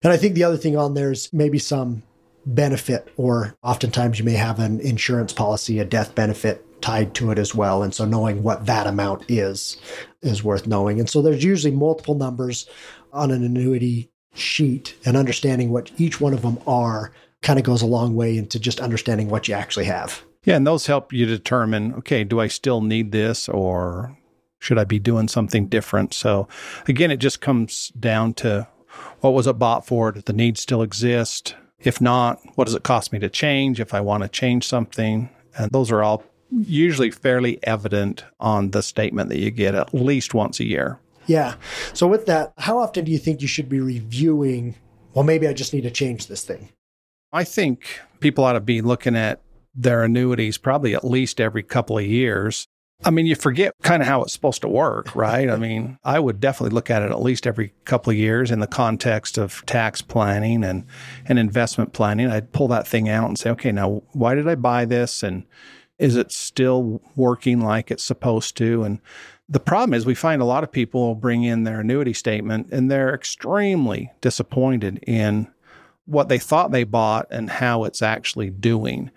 And 0.02 0.12
I 0.12 0.16
think 0.16 0.34
the 0.34 0.44
other 0.44 0.56
thing 0.56 0.76
on 0.76 0.94
there 0.94 1.12
is 1.12 1.32
maybe 1.32 1.58
some 1.58 2.02
benefit, 2.46 3.10
or 3.16 3.54
oftentimes 3.62 4.18
you 4.18 4.24
may 4.24 4.34
have 4.34 4.58
an 4.58 4.80
insurance 4.80 5.32
policy, 5.32 5.78
a 5.78 5.84
death 5.84 6.14
benefit 6.14 6.63
tied 6.84 7.14
to 7.14 7.30
it 7.30 7.38
as 7.38 7.54
well. 7.54 7.82
And 7.82 7.94
so 7.94 8.04
knowing 8.04 8.42
what 8.42 8.66
that 8.66 8.86
amount 8.86 9.24
is 9.30 9.78
is 10.20 10.44
worth 10.44 10.66
knowing. 10.66 11.00
And 11.00 11.08
so 11.08 11.22
there's 11.22 11.42
usually 11.42 11.74
multiple 11.74 12.14
numbers 12.14 12.68
on 13.10 13.30
an 13.30 13.42
annuity 13.42 14.10
sheet 14.34 14.94
and 15.06 15.16
understanding 15.16 15.70
what 15.70 15.90
each 15.96 16.20
one 16.20 16.34
of 16.34 16.42
them 16.42 16.58
are 16.66 17.10
kind 17.40 17.58
of 17.58 17.64
goes 17.64 17.80
a 17.80 17.86
long 17.86 18.14
way 18.14 18.36
into 18.36 18.60
just 18.60 18.80
understanding 18.80 19.30
what 19.30 19.48
you 19.48 19.54
actually 19.54 19.86
have. 19.86 20.22
Yeah, 20.44 20.56
and 20.56 20.66
those 20.66 20.84
help 20.84 21.10
you 21.10 21.24
determine, 21.24 21.94
okay, 21.94 22.22
do 22.22 22.38
I 22.38 22.48
still 22.48 22.82
need 22.82 23.12
this 23.12 23.48
or 23.48 24.18
should 24.58 24.76
I 24.76 24.84
be 24.84 24.98
doing 24.98 25.28
something 25.28 25.68
different? 25.68 26.12
So 26.12 26.48
again, 26.86 27.10
it 27.10 27.16
just 27.16 27.40
comes 27.40 27.88
down 27.98 28.34
to 28.34 28.68
what 29.20 29.32
was 29.32 29.46
it 29.46 29.58
bought 29.58 29.86
for? 29.86 30.12
Does 30.12 30.24
the 30.24 30.34
need 30.34 30.58
still 30.58 30.82
exist? 30.82 31.56
If 31.78 31.98
not, 31.98 32.40
what 32.56 32.66
does 32.66 32.74
it 32.74 32.82
cost 32.82 33.10
me 33.10 33.18
to 33.20 33.30
change 33.30 33.80
if 33.80 33.94
I 33.94 34.02
want 34.02 34.22
to 34.22 34.28
change 34.28 34.68
something? 34.68 35.30
And 35.56 35.70
those 35.70 35.90
are 35.90 36.02
all 36.02 36.24
usually 36.50 37.10
fairly 37.10 37.58
evident 37.62 38.24
on 38.40 38.70
the 38.70 38.82
statement 38.82 39.28
that 39.30 39.38
you 39.38 39.50
get 39.50 39.74
at 39.74 39.94
least 39.94 40.34
once 40.34 40.60
a 40.60 40.64
year. 40.64 40.98
Yeah. 41.26 41.54
So, 41.92 42.06
with 42.06 42.26
that, 42.26 42.52
how 42.58 42.78
often 42.78 43.04
do 43.04 43.12
you 43.12 43.18
think 43.18 43.40
you 43.40 43.48
should 43.48 43.68
be 43.68 43.80
reviewing? 43.80 44.74
Well, 45.14 45.24
maybe 45.24 45.48
I 45.48 45.52
just 45.52 45.72
need 45.72 45.82
to 45.82 45.90
change 45.90 46.26
this 46.26 46.44
thing. 46.44 46.68
I 47.32 47.44
think 47.44 48.00
people 48.20 48.44
ought 48.44 48.52
to 48.52 48.60
be 48.60 48.80
looking 48.80 49.16
at 49.16 49.40
their 49.74 50.04
annuities 50.04 50.58
probably 50.58 50.94
at 50.94 51.04
least 51.04 51.40
every 51.40 51.62
couple 51.62 51.98
of 51.98 52.04
years. 52.04 52.68
I 53.04 53.10
mean, 53.10 53.26
you 53.26 53.34
forget 53.34 53.74
kind 53.82 54.02
of 54.02 54.08
how 54.08 54.22
it's 54.22 54.32
supposed 54.32 54.62
to 54.62 54.68
work, 54.68 55.14
right? 55.16 55.50
I 55.50 55.56
mean, 55.56 55.98
I 56.04 56.20
would 56.20 56.40
definitely 56.40 56.74
look 56.74 56.90
at 56.90 57.02
it 57.02 57.10
at 57.10 57.20
least 57.20 57.46
every 57.46 57.72
couple 57.84 58.10
of 58.10 58.16
years 58.16 58.50
in 58.50 58.60
the 58.60 58.66
context 58.66 59.36
of 59.36 59.64
tax 59.66 60.00
planning 60.00 60.62
and, 60.62 60.86
and 61.26 61.38
investment 61.38 61.92
planning. 61.92 62.28
I'd 62.28 62.52
pull 62.52 62.68
that 62.68 62.86
thing 62.86 63.08
out 63.08 63.28
and 63.28 63.38
say, 63.38 63.50
okay, 63.50 63.72
now 63.72 64.02
why 64.12 64.34
did 64.34 64.48
I 64.48 64.54
buy 64.54 64.84
this? 64.84 65.22
And 65.22 65.44
Is 65.98 66.16
it 66.16 66.32
still 66.32 67.00
working 67.14 67.60
like 67.60 67.90
it's 67.90 68.04
supposed 68.04 68.56
to? 68.58 68.82
And 68.82 69.00
the 69.48 69.60
problem 69.60 69.94
is 69.94 70.06
we 70.06 70.14
find 70.14 70.42
a 70.42 70.46
lot 70.46 70.64
of 70.64 70.72
people 70.72 71.14
bring 71.14 71.44
in 71.44 71.64
their 71.64 71.80
annuity 71.80 72.12
statement 72.12 72.68
and 72.72 72.90
they're 72.90 73.14
extremely 73.14 74.10
disappointed 74.20 75.02
in 75.06 75.48
what 76.06 76.28
they 76.28 76.38
thought 76.38 76.70
they 76.70 76.84
bought 76.84 77.26
and 77.30 77.48
how 77.48 77.84
it's 77.84 78.02
actually 78.02 78.50
doing. 78.50 79.10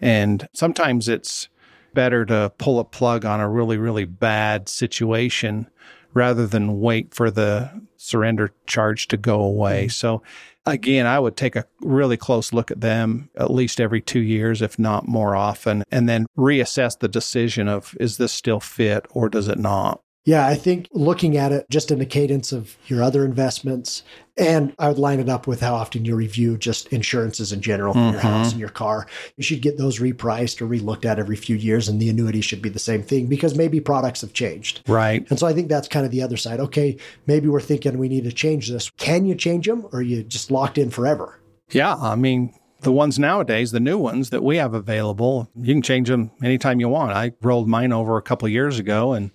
And 0.00 0.48
sometimes 0.52 1.08
it's 1.08 1.48
better 1.92 2.24
to 2.26 2.52
pull 2.58 2.78
a 2.78 2.84
plug 2.84 3.24
on 3.24 3.40
a 3.40 3.48
really, 3.48 3.76
really 3.76 4.04
bad 4.04 4.68
situation 4.68 5.68
rather 6.12 6.46
than 6.46 6.80
wait 6.80 7.14
for 7.14 7.30
the 7.30 7.70
surrender 7.96 8.52
charge 8.66 9.08
to 9.08 9.16
go 9.16 9.40
away. 9.40 9.84
Mm-hmm. 9.84 9.90
So 9.90 10.22
again, 10.66 11.06
I 11.06 11.18
would 11.18 11.36
take 11.36 11.56
a 11.56 11.66
really 11.80 12.16
close 12.16 12.52
look 12.52 12.70
at 12.70 12.80
them 12.80 13.30
at 13.36 13.50
least 13.50 13.80
every 13.80 14.00
two 14.00 14.20
years, 14.20 14.62
if 14.62 14.78
not 14.78 15.08
more 15.08 15.34
often, 15.34 15.84
and 15.90 16.08
then 16.08 16.26
reassess 16.36 16.98
the 16.98 17.08
decision 17.08 17.68
of 17.68 17.96
is 18.00 18.16
this 18.18 18.32
still 18.32 18.60
fit 18.60 19.06
or 19.10 19.28
does 19.28 19.48
it 19.48 19.58
not? 19.58 20.00
Yeah, 20.24 20.46
I 20.46 20.54
think 20.54 20.86
looking 20.92 21.38
at 21.38 21.50
it 21.50 21.66
just 21.70 21.90
in 21.90 21.98
the 21.98 22.06
cadence 22.06 22.52
of 22.52 22.76
your 22.86 23.02
other 23.02 23.24
investments, 23.24 24.02
and 24.36 24.74
I 24.78 24.88
would 24.88 24.98
line 24.98 25.18
it 25.18 25.30
up 25.30 25.46
with 25.46 25.60
how 25.60 25.74
often 25.74 26.04
you 26.04 26.14
review 26.14 26.58
just 26.58 26.88
insurances 26.88 27.52
in 27.52 27.62
general 27.62 27.94
for 27.94 28.00
mm-hmm. 28.00 28.12
your 28.12 28.20
house 28.20 28.50
and 28.50 28.60
your 28.60 28.68
car. 28.68 29.06
You 29.36 29.42
should 29.42 29.62
get 29.62 29.78
those 29.78 29.98
repriced 29.98 30.60
or 30.60 30.66
relooked 30.66 31.06
at 31.06 31.18
every 31.18 31.36
few 31.36 31.56
years, 31.56 31.88
and 31.88 32.00
the 32.00 32.10
annuity 32.10 32.42
should 32.42 32.60
be 32.60 32.68
the 32.68 32.78
same 32.78 33.02
thing 33.02 33.28
because 33.28 33.54
maybe 33.54 33.80
products 33.80 34.20
have 34.20 34.34
changed. 34.34 34.82
Right. 34.86 35.26
And 35.30 35.38
so 35.38 35.46
I 35.46 35.54
think 35.54 35.68
that's 35.68 35.88
kind 35.88 36.04
of 36.04 36.12
the 36.12 36.22
other 36.22 36.36
side. 36.36 36.60
Okay, 36.60 36.98
maybe 37.26 37.48
we're 37.48 37.60
thinking 37.60 37.96
we 37.96 38.08
need 38.08 38.24
to 38.24 38.32
change 38.32 38.68
this. 38.68 38.90
Can 38.90 39.24
you 39.24 39.34
change 39.34 39.66
them 39.66 39.86
or 39.86 40.00
are 40.00 40.02
you 40.02 40.22
just 40.22 40.50
locked 40.50 40.76
in 40.76 40.90
forever? 40.90 41.40
Yeah. 41.70 41.94
I 41.94 42.14
mean, 42.14 42.52
the 42.82 42.92
ones 42.92 43.18
nowadays, 43.18 43.72
the 43.72 43.80
new 43.80 43.98
ones 43.98 44.30
that 44.30 44.42
we 44.42 44.56
have 44.56 44.74
available, 44.74 45.50
you 45.56 45.74
can 45.74 45.82
change 45.82 46.08
them 46.08 46.30
anytime 46.42 46.80
you 46.80 46.88
want. 46.88 47.12
I 47.12 47.32
rolled 47.42 47.68
mine 47.68 47.92
over 47.92 48.16
a 48.16 48.22
couple 48.22 48.48
years 48.48 48.78
ago 48.78 49.12
and 49.12 49.30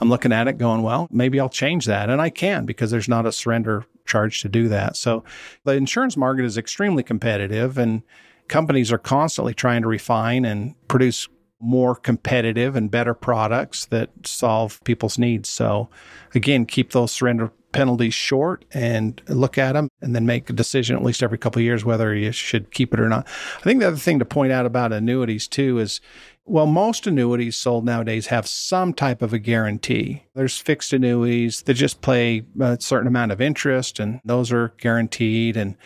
I'm 0.00 0.08
looking 0.08 0.32
at 0.32 0.48
it 0.48 0.58
going, 0.58 0.82
well, 0.82 1.08
maybe 1.10 1.38
I'll 1.38 1.48
change 1.48 1.86
that. 1.86 2.08
And 2.08 2.20
I 2.20 2.30
can 2.30 2.64
because 2.64 2.90
there's 2.90 3.08
not 3.08 3.26
a 3.26 3.32
surrender 3.32 3.84
charge 4.06 4.40
to 4.42 4.48
do 4.48 4.68
that. 4.68 4.96
So 4.96 5.24
the 5.64 5.72
insurance 5.72 6.16
market 6.16 6.44
is 6.44 6.56
extremely 6.56 7.02
competitive 7.02 7.78
and 7.78 8.02
companies 8.48 8.90
are 8.90 8.98
constantly 8.98 9.54
trying 9.54 9.82
to 9.82 9.88
refine 9.88 10.44
and 10.44 10.74
produce 10.88 11.28
more 11.60 11.94
competitive 11.94 12.74
and 12.74 12.90
better 12.90 13.14
products 13.14 13.86
that 13.86 14.10
solve 14.24 14.82
people's 14.84 15.18
needs. 15.18 15.48
So 15.48 15.88
again, 16.34 16.66
keep 16.66 16.92
those 16.92 17.12
surrender 17.12 17.52
penalties 17.72 18.14
short 18.14 18.64
and 18.72 19.22
look 19.28 19.56
at 19.56 19.72
them 19.72 19.88
and 20.00 20.14
then 20.14 20.26
make 20.26 20.50
a 20.50 20.52
decision 20.52 20.96
at 20.96 21.04
least 21.04 21.22
every 21.22 21.38
couple 21.38 21.60
of 21.60 21.64
years 21.64 21.84
whether 21.84 22.14
you 22.14 22.32
should 22.32 22.72
keep 22.72 22.92
it 22.92 23.00
or 23.00 23.08
not. 23.08 23.26
I 23.58 23.62
think 23.62 23.80
the 23.80 23.86
other 23.86 23.96
thing 23.96 24.18
to 24.18 24.24
point 24.24 24.52
out 24.52 24.66
about 24.66 24.92
annuities 24.92 25.46
too 25.46 25.78
is 25.78 26.00
well, 26.46 26.66
most 26.66 27.06
annuities 27.06 27.56
sold 27.56 27.84
nowadays 27.84 28.26
have 28.26 28.48
some 28.48 28.92
type 28.92 29.22
of 29.22 29.32
a 29.32 29.38
guarantee. 29.38 30.24
There's 30.34 30.58
fixed 30.58 30.92
annuities 30.92 31.62
that 31.62 31.74
just 31.74 32.00
pay 32.00 32.42
a 32.60 32.76
certain 32.80 33.06
amount 33.06 33.30
of 33.30 33.40
interest, 33.40 34.00
and 34.00 34.20
those 34.24 34.50
are 34.50 34.74
guaranteed. 34.78 35.56
And 35.56 35.76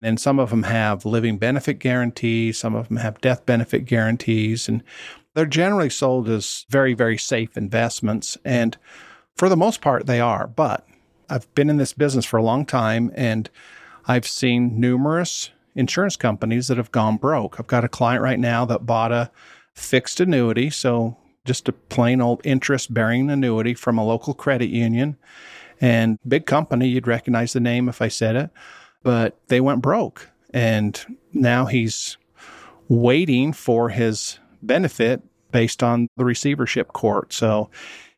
and 0.00 0.20
some 0.20 0.38
of 0.38 0.50
them 0.50 0.64
have 0.64 1.04
living 1.04 1.38
benefit 1.38 1.78
guarantees, 1.78 2.58
some 2.58 2.74
of 2.74 2.88
them 2.88 2.98
have 2.98 3.20
death 3.20 3.46
benefit 3.46 3.84
guarantees, 3.84 4.68
and 4.68 4.82
they're 5.34 5.46
generally 5.46 5.90
sold 5.90 6.28
as 6.28 6.66
very, 6.68 6.94
very 6.94 7.18
safe 7.18 7.56
investments. 7.56 8.36
And 8.44 8.76
for 9.34 9.48
the 9.48 9.56
most 9.56 9.80
part, 9.80 10.06
they 10.06 10.20
are. 10.20 10.46
But 10.46 10.86
I've 11.28 11.52
been 11.54 11.70
in 11.70 11.78
this 11.78 11.92
business 11.92 12.24
for 12.24 12.36
a 12.36 12.42
long 12.42 12.66
time, 12.66 13.10
and 13.14 13.48
I've 14.06 14.26
seen 14.26 14.78
numerous 14.78 15.50
insurance 15.74 16.16
companies 16.16 16.68
that 16.68 16.76
have 16.76 16.92
gone 16.92 17.16
broke. 17.16 17.58
I've 17.58 17.66
got 17.66 17.84
a 17.84 17.88
client 17.88 18.22
right 18.22 18.38
now 18.38 18.64
that 18.66 18.86
bought 18.86 19.12
a 19.12 19.30
fixed 19.74 20.20
annuity. 20.20 20.68
So 20.68 21.16
just 21.44 21.68
a 21.68 21.72
plain 21.72 22.20
old 22.20 22.40
interest 22.44 22.92
bearing 22.92 23.30
annuity 23.30 23.74
from 23.74 23.98
a 23.98 24.04
local 24.04 24.34
credit 24.34 24.68
union 24.68 25.16
and 25.80 26.18
big 26.28 26.46
company. 26.46 26.88
You'd 26.88 27.06
recognize 27.06 27.52
the 27.52 27.60
name 27.60 27.88
if 27.88 28.02
I 28.02 28.08
said 28.08 28.36
it, 28.36 28.50
but 29.02 29.38
they 29.48 29.60
went 29.60 29.82
broke. 29.82 30.30
And 30.52 31.18
now 31.32 31.64
he's 31.64 32.18
waiting 32.88 33.52
for 33.52 33.88
his 33.88 34.38
benefit 34.62 35.22
based 35.50 35.82
on 35.82 36.08
the 36.16 36.24
receivership 36.24 36.92
court. 36.92 37.32
So 37.32 37.70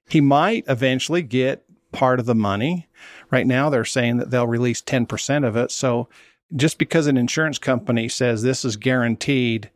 he 0.08 0.20
might 0.20 0.64
eventually 0.68 1.22
get 1.22 1.64
part 1.92 2.20
of 2.20 2.26
the 2.26 2.34
money. 2.34 2.88
Right 3.30 3.46
now, 3.46 3.70
they're 3.70 3.84
saying 3.84 4.18
that 4.18 4.30
they'll 4.30 4.46
release 4.46 4.82
10% 4.82 5.46
of 5.46 5.56
it. 5.56 5.70
So 5.70 6.08
just 6.54 6.78
because 6.78 7.06
an 7.06 7.16
insurance 7.16 7.58
company 7.58 8.08
says 8.08 8.42
this 8.42 8.64
is 8.64 8.76
guaranteed 8.76 9.70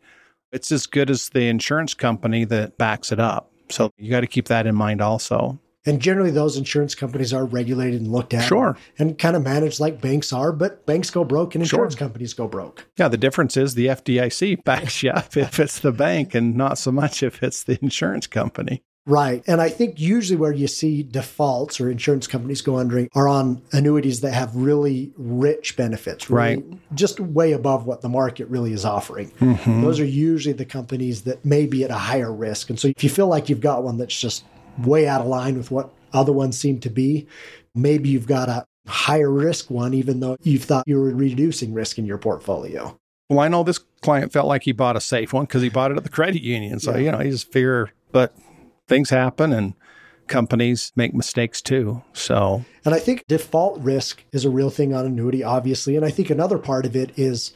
it's 0.52 0.72
as 0.72 0.86
good 0.86 1.10
as 1.10 1.28
the 1.30 1.48
insurance 1.48 1.94
company 1.94 2.44
that 2.44 2.78
backs 2.78 3.12
it 3.12 3.20
up. 3.20 3.50
So 3.68 3.90
you 3.98 4.10
got 4.10 4.20
to 4.20 4.26
keep 4.26 4.46
that 4.46 4.66
in 4.66 4.74
mind 4.74 5.00
also. 5.02 5.58
And 5.86 6.00
generally, 6.00 6.30
those 6.30 6.56
insurance 6.56 6.94
companies 6.94 7.32
are 7.32 7.44
regulated 7.44 8.00
and 8.00 8.12
looked 8.12 8.34
at. 8.34 8.46
Sure. 8.46 8.76
And, 8.98 9.18
kind 9.18 9.36
of 9.36 9.42
managed 9.42 9.80
like 9.80 10.00
banks 10.00 10.32
are, 10.32 10.52
but 10.52 10.84
banks 10.86 11.10
go 11.10 11.24
broke 11.24 11.54
and 11.54 11.62
insurance 11.62 11.94
sure. 11.94 11.98
companies 11.98 12.34
go 12.34 12.46
broke. 12.46 12.86
Yeah. 12.96 13.08
The 13.08 13.16
difference 13.16 13.56
is 13.56 13.74
the 13.74 13.86
FDIC 13.86 14.64
backs 14.64 15.02
you 15.02 15.10
up 15.10 15.36
if 15.36 15.58
it's 15.58 15.80
the 15.80 15.92
bank 15.92 16.34
and 16.34 16.56
not 16.56 16.78
so 16.78 16.92
much 16.92 17.22
if 17.22 17.42
it's 17.42 17.62
the 17.62 17.78
insurance 17.82 18.26
company. 18.26 18.82
Right. 19.08 19.42
And 19.46 19.62
I 19.62 19.70
think 19.70 19.98
usually 19.98 20.36
where 20.36 20.52
you 20.52 20.68
see 20.68 21.02
defaults 21.02 21.80
or 21.80 21.90
insurance 21.90 22.26
companies 22.26 22.60
go 22.60 22.76
under 22.76 23.08
are 23.14 23.26
on 23.26 23.62
annuities 23.72 24.20
that 24.20 24.34
have 24.34 24.54
really 24.54 25.12
rich 25.16 25.78
benefits, 25.78 26.28
really 26.28 26.56
right? 26.56 26.94
Just 26.94 27.18
way 27.18 27.52
above 27.52 27.86
what 27.86 28.02
the 28.02 28.10
market 28.10 28.48
really 28.48 28.74
is 28.74 28.84
offering. 28.84 29.30
Mm-hmm. 29.40 29.80
Those 29.80 29.98
are 29.98 30.04
usually 30.04 30.52
the 30.52 30.66
companies 30.66 31.22
that 31.22 31.42
may 31.42 31.64
be 31.64 31.84
at 31.84 31.90
a 31.90 31.94
higher 31.94 32.30
risk. 32.30 32.68
And 32.68 32.78
so 32.78 32.88
if 32.88 33.02
you 33.02 33.08
feel 33.08 33.28
like 33.28 33.48
you've 33.48 33.62
got 33.62 33.82
one 33.82 33.96
that's 33.96 34.20
just 34.20 34.44
way 34.84 35.06
out 35.06 35.20
of 35.20 35.26
line 35.26 35.56
with 35.56 35.70
what 35.70 35.92
other 36.12 36.32
ones 36.32 36.58
seem 36.58 36.80
to 36.80 36.90
be, 36.90 37.26
maybe 37.74 38.08
you've 38.08 38.26
got 38.26 38.48
a 38.48 38.64
higher 38.86 39.30
risk 39.30 39.70
one, 39.70 39.94
even 39.94 40.20
though 40.20 40.36
you 40.42 40.58
thought 40.58 40.84
you 40.86 40.98
were 40.98 41.14
reducing 41.14 41.74
risk 41.74 41.98
in 41.98 42.06
your 42.06 42.18
portfolio. 42.18 42.98
Well, 43.28 43.40
I 43.40 43.48
know 43.48 43.62
this 43.62 43.80
client 44.00 44.32
felt 44.32 44.46
like 44.46 44.62
he 44.62 44.72
bought 44.72 44.96
a 44.96 45.00
safe 45.00 45.32
one 45.32 45.44
because 45.44 45.62
he 45.62 45.68
bought 45.68 45.90
it 45.90 45.98
at 45.98 46.04
the 46.04 46.08
credit 46.08 46.42
union. 46.42 46.80
So, 46.80 46.92
yeah. 46.92 46.98
you 46.98 47.12
know, 47.12 47.18
he's 47.18 47.42
fear, 47.42 47.92
but 48.10 48.34
things 48.86 49.10
happen 49.10 49.52
and 49.52 49.74
companies 50.28 50.92
make 50.96 51.12
mistakes 51.12 51.60
too. 51.60 52.02
So, 52.14 52.64
and 52.84 52.94
I 52.94 52.98
think 52.98 53.24
default 53.28 53.78
risk 53.80 54.24
is 54.32 54.44
a 54.44 54.50
real 54.50 54.70
thing 54.70 54.94
on 54.94 55.04
annuity, 55.04 55.42
obviously. 55.42 55.96
And 55.96 56.04
I 56.04 56.10
think 56.10 56.30
another 56.30 56.58
part 56.58 56.86
of 56.86 56.96
it 56.96 57.18
is 57.18 57.52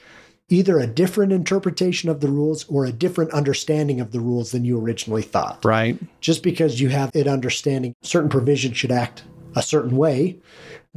either 0.49 0.79
a 0.79 0.87
different 0.87 1.33
interpretation 1.33 2.09
of 2.09 2.21
the 2.21 2.29
rules 2.29 2.65
or 2.69 2.85
a 2.85 2.93
different 2.93 3.33
understanding 3.33 4.01
of 4.01 4.13
the 4.13 4.21
rules 4.21 4.53
than 4.53 4.65
you 4.65 4.79
originally 4.79 5.23
thought. 5.23 5.65
Right. 5.65 5.99
Just 6.21 6.43
because 6.43 6.81
you 6.81 6.89
have 6.91 7.11
it 7.15 7.27
understanding 7.27 7.95
certain 8.03 8.29
provisions 8.29 8.77
should 8.77 8.93
act 8.93 9.25
a 9.55 9.63
certain 9.63 9.97
way 9.97 10.39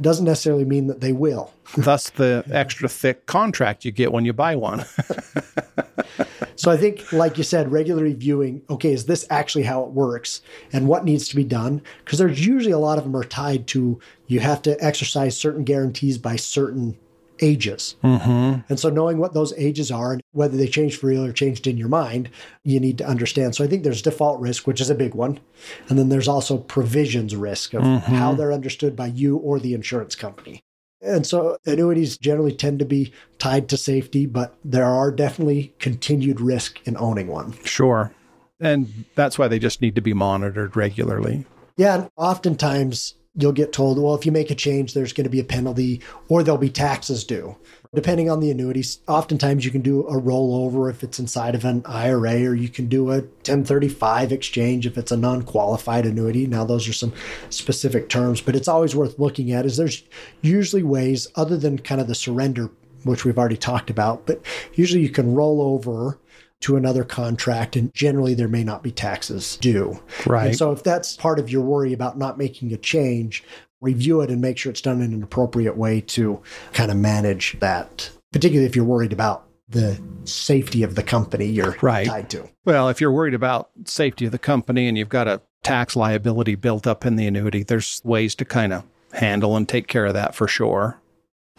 doesn't 0.00 0.26
necessarily 0.26 0.64
mean 0.64 0.88
that 0.88 1.00
they 1.00 1.12
will. 1.12 1.52
Thus, 1.76 2.10
the 2.10 2.44
extra 2.50 2.88
thick 2.88 3.26
contract 3.26 3.84
you 3.84 3.92
get 3.92 4.12
when 4.12 4.24
you 4.24 4.32
buy 4.32 4.54
one. 4.54 4.84
so, 6.56 6.70
I 6.70 6.76
think, 6.76 7.12
like 7.12 7.38
you 7.38 7.44
said, 7.44 7.72
regular 7.72 8.02
reviewing 8.02 8.62
okay, 8.68 8.92
is 8.92 9.06
this 9.06 9.26
actually 9.30 9.64
how 9.64 9.82
it 9.84 9.90
works 9.90 10.42
and 10.72 10.86
what 10.86 11.04
needs 11.04 11.28
to 11.28 11.36
be 11.36 11.44
done? 11.44 11.80
Because 12.04 12.18
there's 12.18 12.46
usually 12.46 12.72
a 12.72 12.78
lot 12.78 12.98
of 12.98 13.04
them 13.04 13.16
are 13.16 13.24
tied 13.24 13.66
to 13.68 13.98
you 14.26 14.40
have 14.40 14.60
to 14.62 14.76
exercise 14.84 15.36
certain 15.36 15.64
guarantees 15.64 16.18
by 16.18 16.36
certain 16.36 16.96
ages. 17.40 17.96
Mm-hmm. 18.02 18.60
And 18.68 18.80
so 18.80 18.90
knowing 18.90 19.18
what 19.18 19.34
those 19.34 19.52
ages 19.56 19.90
are 19.90 20.12
and 20.12 20.22
whether 20.32 20.56
they 20.56 20.66
changed 20.66 21.00
for 21.00 21.08
real 21.08 21.24
or 21.24 21.32
changed 21.32 21.66
in 21.66 21.76
your 21.76 21.88
mind, 21.88 22.30
you 22.64 22.80
need 22.80 22.98
to 22.98 23.06
understand. 23.06 23.54
So 23.54 23.64
I 23.64 23.66
think 23.66 23.82
there's 23.82 24.02
default 24.02 24.40
risk, 24.40 24.66
which 24.66 24.80
is 24.80 24.90
a 24.90 24.94
big 24.94 25.14
one. 25.14 25.40
And 25.88 25.98
then 25.98 26.08
there's 26.08 26.28
also 26.28 26.58
provisions 26.58 27.34
risk 27.34 27.74
of 27.74 27.82
mm-hmm. 27.82 28.14
how 28.14 28.34
they're 28.34 28.52
understood 28.52 28.96
by 28.96 29.06
you 29.06 29.36
or 29.36 29.58
the 29.58 29.74
insurance 29.74 30.14
company. 30.14 30.60
And 31.02 31.26
so 31.26 31.58
annuities 31.66 32.16
generally 32.18 32.54
tend 32.54 32.78
to 32.78 32.84
be 32.84 33.12
tied 33.38 33.68
to 33.68 33.76
safety, 33.76 34.26
but 34.26 34.56
there 34.64 34.86
are 34.86 35.10
definitely 35.10 35.74
continued 35.78 36.40
risk 36.40 36.80
in 36.86 36.96
owning 36.96 37.28
one. 37.28 37.52
Sure. 37.64 38.12
And 38.58 39.04
that's 39.14 39.38
why 39.38 39.48
they 39.48 39.58
just 39.58 39.82
need 39.82 39.94
to 39.96 40.00
be 40.00 40.14
monitored 40.14 40.74
regularly. 40.74 41.44
Yeah. 41.76 41.94
And 41.94 42.10
oftentimes 42.16 43.14
you'll 43.36 43.52
get 43.52 43.72
told, 43.72 43.98
well, 43.98 44.14
if 44.14 44.24
you 44.24 44.32
make 44.32 44.50
a 44.50 44.54
change, 44.54 44.94
there's 44.94 45.12
going 45.12 45.24
to 45.24 45.30
be 45.30 45.40
a 45.40 45.44
penalty 45.44 46.00
or 46.28 46.42
there'll 46.42 46.58
be 46.58 46.70
taxes 46.70 47.24
due. 47.24 47.56
Depending 47.94 48.28
on 48.28 48.40
the 48.40 48.50
annuities, 48.50 48.98
oftentimes 49.06 49.64
you 49.64 49.70
can 49.70 49.80
do 49.80 50.00
a 50.06 50.20
rollover 50.20 50.90
if 50.90 51.02
it's 51.02 51.18
inside 51.18 51.54
of 51.54 51.64
an 51.64 51.82
IRA, 51.86 52.44
or 52.44 52.54
you 52.54 52.68
can 52.68 52.88
do 52.88 53.10
a 53.10 53.20
1035 53.20 54.32
exchange 54.32 54.86
if 54.86 54.98
it's 54.98 55.12
a 55.12 55.16
non 55.16 55.42
qualified 55.42 56.04
annuity. 56.04 56.46
Now, 56.46 56.64
those 56.64 56.88
are 56.88 56.92
some 56.92 57.14
specific 57.48 58.08
terms, 58.08 58.40
but 58.40 58.56
it's 58.56 58.68
always 58.68 58.94
worth 58.94 59.18
looking 59.18 59.52
at. 59.52 59.64
Is 59.64 59.76
there's 59.76 60.02
usually 60.42 60.82
ways 60.82 61.28
other 61.36 61.56
than 61.56 61.78
kind 61.78 62.00
of 62.00 62.08
the 62.08 62.14
surrender, 62.14 62.70
which 63.04 63.24
we've 63.24 63.38
already 63.38 63.56
talked 63.56 63.88
about, 63.88 64.26
but 64.26 64.42
usually 64.74 65.02
you 65.02 65.08
can 65.08 65.34
roll 65.34 65.62
over 65.62 66.18
to 66.60 66.76
another 66.76 67.04
contract, 67.04 67.76
and 67.76 67.92
generally 67.94 68.34
there 68.34 68.48
may 68.48 68.64
not 68.64 68.82
be 68.82 68.90
taxes 68.90 69.56
due. 69.58 70.00
Right. 70.26 70.48
And 70.48 70.56
so 70.56 70.72
if 70.72 70.82
that's 70.82 71.16
part 71.16 71.38
of 71.38 71.50
your 71.50 71.62
worry 71.62 71.92
about 71.92 72.18
not 72.18 72.38
making 72.38 72.72
a 72.72 72.76
change, 72.76 73.44
review 73.80 74.20
it 74.22 74.30
and 74.30 74.40
make 74.40 74.58
sure 74.58 74.70
it's 74.70 74.80
done 74.80 75.02
in 75.02 75.12
an 75.12 75.22
appropriate 75.22 75.76
way 75.76 76.00
to 76.00 76.40
kind 76.72 76.90
of 76.90 76.96
manage 76.96 77.58
that, 77.60 78.10
particularly 78.32 78.66
if 78.66 78.74
you're 78.74 78.84
worried 78.84 79.12
about 79.12 79.44
the 79.68 80.00
safety 80.24 80.82
of 80.82 80.94
the 80.94 81.02
company 81.02 81.44
you're 81.46 81.76
Right. 81.82 82.06
tied 82.06 82.30
to. 82.30 82.48
Well, 82.64 82.88
if 82.88 83.00
you're 83.00 83.12
worried 83.12 83.34
about 83.34 83.70
safety 83.84 84.24
of 84.24 84.32
the 84.32 84.38
company 84.38 84.88
and 84.88 84.96
you've 84.96 85.08
got 85.08 85.28
a 85.28 85.40
tax 85.62 85.96
liability 85.96 86.54
built 86.54 86.86
up 86.86 87.04
in 87.04 87.16
the 87.16 87.26
annuity, 87.26 87.64
there's 87.64 88.00
ways 88.04 88.34
to 88.36 88.44
kind 88.44 88.72
of 88.72 88.84
handle 89.12 89.56
and 89.56 89.68
take 89.68 89.88
care 89.88 90.06
of 90.06 90.14
that 90.14 90.34
for 90.34 90.46
sure. 90.46 91.00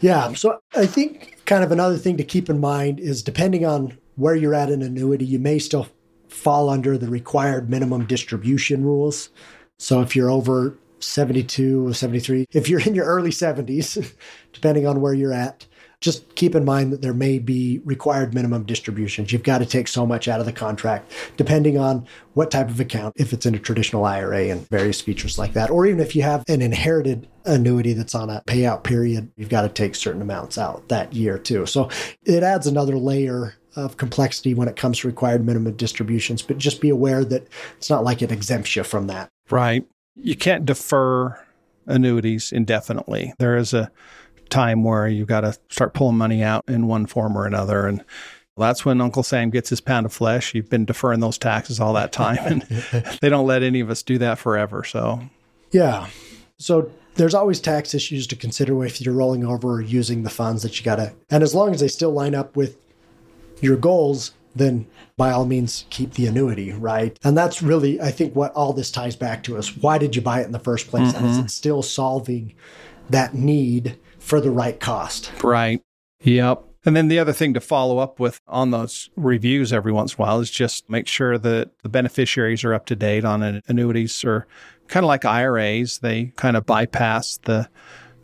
Yeah. 0.00 0.32
So 0.32 0.58
I 0.74 0.86
think 0.86 1.42
kind 1.44 1.62
of 1.62 1.70
another 1.70 1.98
thing 1.98 2.16
to 2.16 2.24
keep 2.24 2.48
in 2.48 2.60
mind 2.60 2.98
is 2.98 3.22
depending 3.22 3.66
on 3.66 3.98
where 4.18 4.34
you're 4.34 4.54
at 4.54 4.68
in 4.68 4.82
annuity, 4.82 5.24
you 5.24 5.38
may 5.38 5.58
still 5.58 5.86
fall 6.28 6.68
under 6.68 6.98
the 6.98 7.08
required 7.08 7.70
minimum 7.70 8.04
distribution 8.04 8.84
rules. 8.84 9.30
So 9.78 10.00
if 10.00 10.16
you're 10.16 10.30
over 10.30 10.76
72 10.98 11.86
or 11.86 11.94
73, 11.94 12.46
if 12.52 12.68
you're 12.68 12.80
in 12.80 12.96
your 12.96 13.06
early 13.06 13.30
70s, 13.30 14.12
depending 14.52 14.86
on 14.86 15.00
where 15.00 15.14
you're 15.14 15.32
at, 15.32 15.66
just 16.00 16.34
keep 16.36 16.54
in 16.54 16.64
mind 16.64 16.92
that 16.92 17.02
there 17.02 17.14
may 17.14 17.38
be 17.38 17.80
required 17.84 18.32
minimum 18.32 18.64
distributions. 18.64 19.32
You've 19.32 19.42
got 19.42 19.58
to 19.58 19.66
take 19.66 19.88
so 19.88 20.06
much 20.06 20.28
out 20.28 20.38
of 20.38 20.46
the 20.46 20.52
contract, 20.52 21.12
depending 21.36 21.76
on 21.76 22.06
what 22.34 22.52
type 22.52 22.68
of 22.68 22.78
account, 22.78 23.14
if 23.16 23.32
it's 23.32 23.46
in 23.46 23.54
a 23.54 23.58
traditional 23.58 24.04
IRA 24.04 24.48
and 24.48 24.68
various 24.68 25.00
features 25.00 25.38
like 25.38 25.54
that. 25.54 25.70
Or 25.70 25.86
even 25.86 25.98
if 25.98 26.14
you 26.14 26.22
have 26.22 26.44
an 26.48 26.62
inherited 26.62 27.28
annuity 27.44 27.94
that's 27.94 28.14
on 28.14 28.30
a 28.30 28.42
payout 28.46 28.84
period, 28.84 29.32
you've 29.36 29.48
got 29.48 29.62
to 29.62 29.68
take 29.68 29.96
certain 29.96 30.22
amounts 30.22 30.56
out 30.56 30.88
that 30.88 31.14
year 31.14 31.36
too. 31.36 31.66
So 31.66 31.90
it 32.24 32.44
adds 32.44 32.68
another 32.68 32.96
layer 32.96 33.54
of 33.76 33.96
complexity 33.96 34.54
when 34.54 34.68
it 34.68 34.76
comes 34.76 34.98
to 34.98 35.06
required 35.06 35.44
minimum 35.44 35.74
distributions, 35.74 36.42
but 36.42 36.58
just 36.58 36.80
be 36.80 36.88
aware 36.88 37.24
that 37.24 37.46
it's 37.76 37.90
not 37.90 38.04
like 38.04 38.22
it 38.22 38.32
exempts 38.32 38.74
you 38.74 38.82
from 38.82 39.06
that. 39.06 39.28
Right. 39.50 39.86
You 40.16 40.36
can't 40.36 40.66
defer 40.66 41.38
annuities 41.86 42.52
indefinitely. 42.52 43.32
There 43.38 43.56
is 43.56 43.72
a 43.72 43.90
time 44.50 44.84
where 44.84 45.06
you've 45.08 45.28
got 45.28 45.42
to 45.42 45.56
start 45.70 45.94
pulling 45.94 46.16
money 46.16 46.42
out 46.42 46.64
in 46.68 46.86
one 46.86 47.06
form 47.06 47.36
or 47.36 47.46
another. 47.46 47.86
And 47.86 48.04
that's 48.56 48.84
when 48.84 49.00
Uncle 49.00 49.22
Sam 49.22 49.50
gets 49.50 49.70
his 49.70 49.80
pound 49.80 50.06
of 50.06 50.12
flesh. 50.12 50.54
You've 50.54 50.70
been 50.70 50.84
deferring 50.84 51.20
those 51.20 51.38
taxes 51.38 51.80
all 51.80 51.92
that 51.94 52.12
time, 52.12 52.38
and 52.40 52.62
they 53.20 53.28
don't 53.28 53.46
let 53.46 53.62
any 53.62 53.80
of 53.80 53.90
us 53.90 54.02
do 54.02 54.18
that 54.18 54.38
forever. 54.38 54.84
So, 54.84 55.20
Yeah. 55.70 56.08
So 56.58 56.90
there's 57.14 57.34
always 57.34 57.60
tax 57.60 57.94
issues 57.94 58.26
to 58.28 58.36
consider 58.36 58.84
if 58.84 59.00
you're 59.00 59.14
rolling 59.14 59.44
over 59.44 59.74
or 59.74 59.80
using 59.80 60.22
the 60.22 60.30
funds 60.30 60.62
that 60.62 60.78
you 60.78 60.84
got 60.84 60.96
to. 60.96 61.12
And 61.30 61.42
as 61.42 61.54
long 61.54 61.72
as 61.72 61.80
they 61.80 61.88
still 61.88 62.10
line 62.10 62.34
up 62.34 62.56
with 62.56 62.76
your 63.62 63.76
goals, 63.76 64.32
then 64.54 64.86
by 65.16 65.30
all 65.30 65.44
means 65.44 65.84
keep 65.90 66.14
the 66.14 66.26
annuity, 66.26 66.72
right? 66.72 67.18
And 67.24 67.36
that's 67.36 67.62
really, 67.62 68.00
I 68.00 68.10
think, 68.10 68.34
what 68.34 68.52
all 68.52 68.72
this 68.72 68.90
ties 68.90 69.16
back 69.16 69.42
to 69.44 69.56
is 69.56 69.76
why 69.76 69.98
did 69.98 70.16
you 70.16 70.22
buy 70.22 70.40
it 70.40 70.46
in 70.46 70.52
the 70.52 70.58
first 70.58 70.88
place? 70.88 71.14
And 71.14 71.26
is 71.26 71.36
mm-hmm. 71.36 71.46
it 71.46 71.50
still 71.50 71.82
solving 71.82 72.54
that 73.10 73.34
need 73.34 73.98
for 74.18 74.40
the 74.40 74.50
right 74.50 74.78
cost? 74.78 75.32
right. 75.42 75.82
Yep. 76.22 76.64
And 76.84 76.96
then 76.96 77.08
the 77.08 77.18
other 77.18 77.32
thing 77.32 77.54
to 77.54 77.60
follow 77.60 77.98
up 77.98 78.18
with 78.18 78.40
on 78.48 78.70
those 78.70 79.10
reviews 79.16 79.72
every 79.72 79.92
once 79.92 80.14
in 80.14 80.22
a 80.22 80.24
while 80.24 80.40
is 80.40 80.50
just 80.50 80.88
make 80.88 81.06
sure 81.06 81.36
that 81.36 81.70
the 81.82 81.88
beneficiaries 81.88 82.64
are 82.64 82.72
up 82.72 82.86
to 82.86 82.96
date 82.96 83.24
on 83.24 83.42
an- 83.42 83.62
annuities 83.68 84.24
or 84.24 84.46
kind 84.86 85.04
of 85.04 85.08
like 85.08 85.24
IRAs. 85.24 85.98
They 85.98 86.32
kind 86.36 86.56
of 86.56 86.66
bypass 86.66 87.38
the 87.44 87.68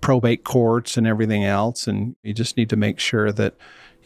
probate 0.01 0.45
courts 0.45 0.97
and 0.97 1.07
everything 1.07 1.45
else. 1.45 1.87
And 1.87 2.17
you 2.23 2.33
just 2.33 2.57
need 2.57 2.71
to 2.71 2.77
make 2.77 3.01
sure 3.01 3.33
that 3.33 3.55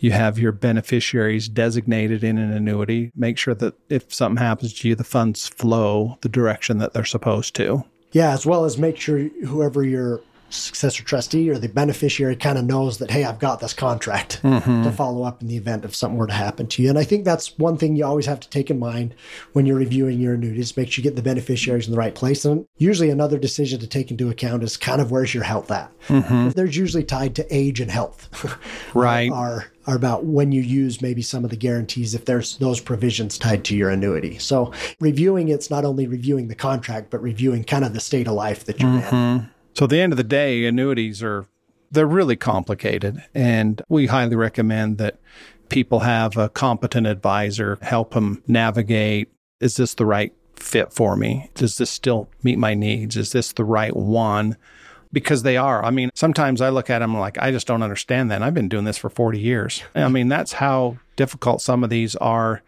you 0.01 0.13
have 0.13 0.39
your 0.39 0.53
beneficiaries 0.53 1.49
designated 1.49 2.23
in 2.25 2.39
an 2.39 2.53
annuity. 2.53 3.11
Make 3.17 3.39
sure 3.39 3.55
that 3.55 3.75
if 3.89 4.13
something 4.13 4.43
happens 4.43 4.75
to 4.75 4.89
you, 4.89 4.95
the 4.95 5.05
funds 5.05 5.49
flow 5.49 6.19
the 6.21 6.29
direction 6.29 6.79
that 6.79 6.93
they're 6.93 7.05
supposed 7.05 7.55
to. 7.57 7.85
Yeah, 8.13 8.33
as 8.33 8.47
well 8.47 8.65
as 8.65 8.79
make 8.79 8.97
sure 8.97 9.19
whoever 9.45 9.85
your 9.85 10.21
successor 10.51 11.03
trustee 11.03 11.51
or 11.51 11.59
the 11.59 11.69
beneficiary 11.69 12.37
kind 12.37 12.59
of 12.59 12.65
knows 12.65 12.99
that, 12.99 13.11
hey, 13.11 13.25
I've 13.25 13.39
got 13.39 13.61
this 13.61 13.73
contract 13.73 14.41
mm-hmm. 14.43 14.83
to 14.83 14.93
follow 14.93 15.23
up 15.25 15.43
in 15.43 15.49
the 15.49 15.57
event 15.57 15.85
if 15.85 15.95
something 15.95 16.19
were 16.19 16.27
to 16.27 16.33
happen 16.33 16.67
to 16.69 16.83
you. 16.83 16.89
And 16.89 16.99
I 16.99 17.05
think 17.05 17.25
that's 17.25 17.59
one 17.59 17.77
thing 17.77 17.97
you 17.97 18.05
always 18.05 18.27
have 18.27 18.41
to 18.41 18.49
take 18.49 18.71
in 18.71 18.79
mind 18.79 19.15
when 19.53 19.67
you're 19.67 19.77
reviewing 19.77 20.21
your 20.21 20.35
annuities. 20.35 20.77
Make 20.77 20.91
sure 20.91 21.03
you 21.03 21.11
get 21.11 21.17
the 21.17 21.23
beneficiaries 21.23 21.87
in 21.87 21.93
the 21.93 21.99
right 21.99 22.15
place. 22.15 22.45
And 22.45 22.67
usually 22.77 23.11
another 23.11 23.39
decision 23.39 23.81
to 23.81 23.87
take 23.87 24.11
into 24.11 24.29
account 24.31 24.63
is 24.63 24.77
kind 24.77 25.01
of 25.01 25.11
where's 25.11 25.35
your 25.35 25.45
health 25.45 25.71
at. 25.71 25.91
Mm-hmm. 26.09 26.51
There's 26.51 26.77
usually 26.77 27.05
tied 27.05 27.35
to 27.37 27.55
age 27.55 27.81
and 27.81 27.91
health. 27.91 28.29
Right. 28.95 29.31
are 29.31 29.67
are 29.89 29.97
about 29.97 30.27
when 30.27 30.53
you 30.53 30.61
use 30.61 31.01
maybe 31.01 31.23
some 31.23 31.45
of 31.45 31.51
the 31.51 31.57
guarantees 31.57 32.15
if 32.15 32.27
there's 32.27 32.59
those 32.59 32.79
provisions 32.79 33.39
tied 33.39 33.65
to 33.65 33.75
your 33.75 33.89
annuity. 33.89 34.39
So 34.39 34.73
reviewing 35.01 35.49
it's 35.49 35.71
not 35.71 35.87
only 35.87 36.07
reviewing 36.07 36.49
the 36.49 36.55
contract, 36.55 37.09
but 37.09 37.23
reviewing 37.23 37.65
kind 37.65 37.85
of 37.85 37.95
the 37.95 38.01
state 38.01 38.29
of 38.29 38.35
life 38.35 38.65
that 38.67 38.79
you're 38.79 38.91
in. 38.91 39.01
Mm-hmm. 39.01 39.47
So 39.79 39.85
at 39.85 39.91
the 39.91 40.01
end 40.01 40.13
of 40.13 40.17
the 40.17 40.25
day, 40.25 40.67
annuities 40.67 41.23
are 41.23 41.47
they're 41.93 42.05
really 42.05 42.35
complicated 42.35 43.23
and 43.33 43.81
we 43.89 44.07
highly 44.07 44.35
recommend 44.35 44.99
that 44.99 45.21
people 45.69 46.01
have 46.01 46.37
a 46.37 46.49
competent 46.49 47.07
advisor 47.07 47.79
help 47.81 48.13
them 48.13 48.43
navigate 48.49 49.33
is 49.61 49.77
this 49.77 49.95
the 49.95 50.05
right 50.05 50.35
fit 50.57 50.93
for 50.93 51.15
me? 51.15 51.49
Does 51.55 51.79
this 51.79 51.91
still 51.91 52.29
meet 52.43 52.59
my 52.59 52.75
needs? 52.75 53.17
Is 53.17 53.31
this 53.31 53.53
the 53.53 53.65
right 53.65 53.95
one? 53.95 54.57
Because 55.13 55.45
they 55.45 55.57
are. 55.57 55.85
I 55.85 55.91
mean, 55.91 56.11
sometimes 56.13 56.61
I 56.61 56.71
look 56.71 56.91
at 56.91 56.99
them 56.99 57.17
like 57.17 57.39
I 57.39 57.53
just 57.53 57.69
don't 57.69 57.85
understand 57.85 58.33
that. 58.33 58.37
And 58.37 58.45
I've 58.45 58.55
been 58.55 58.69
doing 58.69 58.85
this 58.85 58.99
for 58.99 59.09
40 59.09 59.39
years. 59.39 59.85
I 59.95 60.09
mean, 60.09 60.27
that's 60.27 60.55
how 60.55 60.99
difficult 61.15 61.63
some 61.63 61.85
of 61.85 61.91
these 61.91 62.17
are 62.17 62.63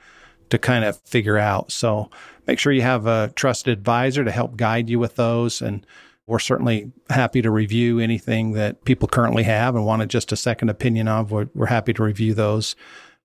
to 0.50 0.58
kind 0.58 0.84
of 0.84 1.00
figure 1.00 1.38
out. 1.38 1.72
So 1.72 2.08
make 2.46 2.60
sure 2.60 2.72
you 2.72 2.82
have 2.82 3.08
a 3.08 3.32
trusted 3.34 3.72
advisor 3.72 4.24
to 4.24 4.30
help 4.30 4.56
guide 4.56 4.88
you 4.88 5.00
with 5.00 5.16
those. 5.16 5.60
And 5.60 5.84
we're 6.30 6.38
certainly 6.38 6.92
happy 7.10 7.42
to 7.42 7.50
review 7.50 7.98
anything 7.98 8.52
that 8.52 8.84
people 8.84 9.08
currently 9.08 9.42
have 9.42 9.74
and 9.74 9.84
wanted 9.84 10.08
just 10.08 10.30
a 10.32 10.36
second 10.36 10.68
opinion 10.68 11.08
of. 11.08 11.32
We're, 11.32 11.48
we're 11.54 11.66
happy 11.66 11.92
to 11.94 12.02
review 12.02 12.34
those 12.34 12.76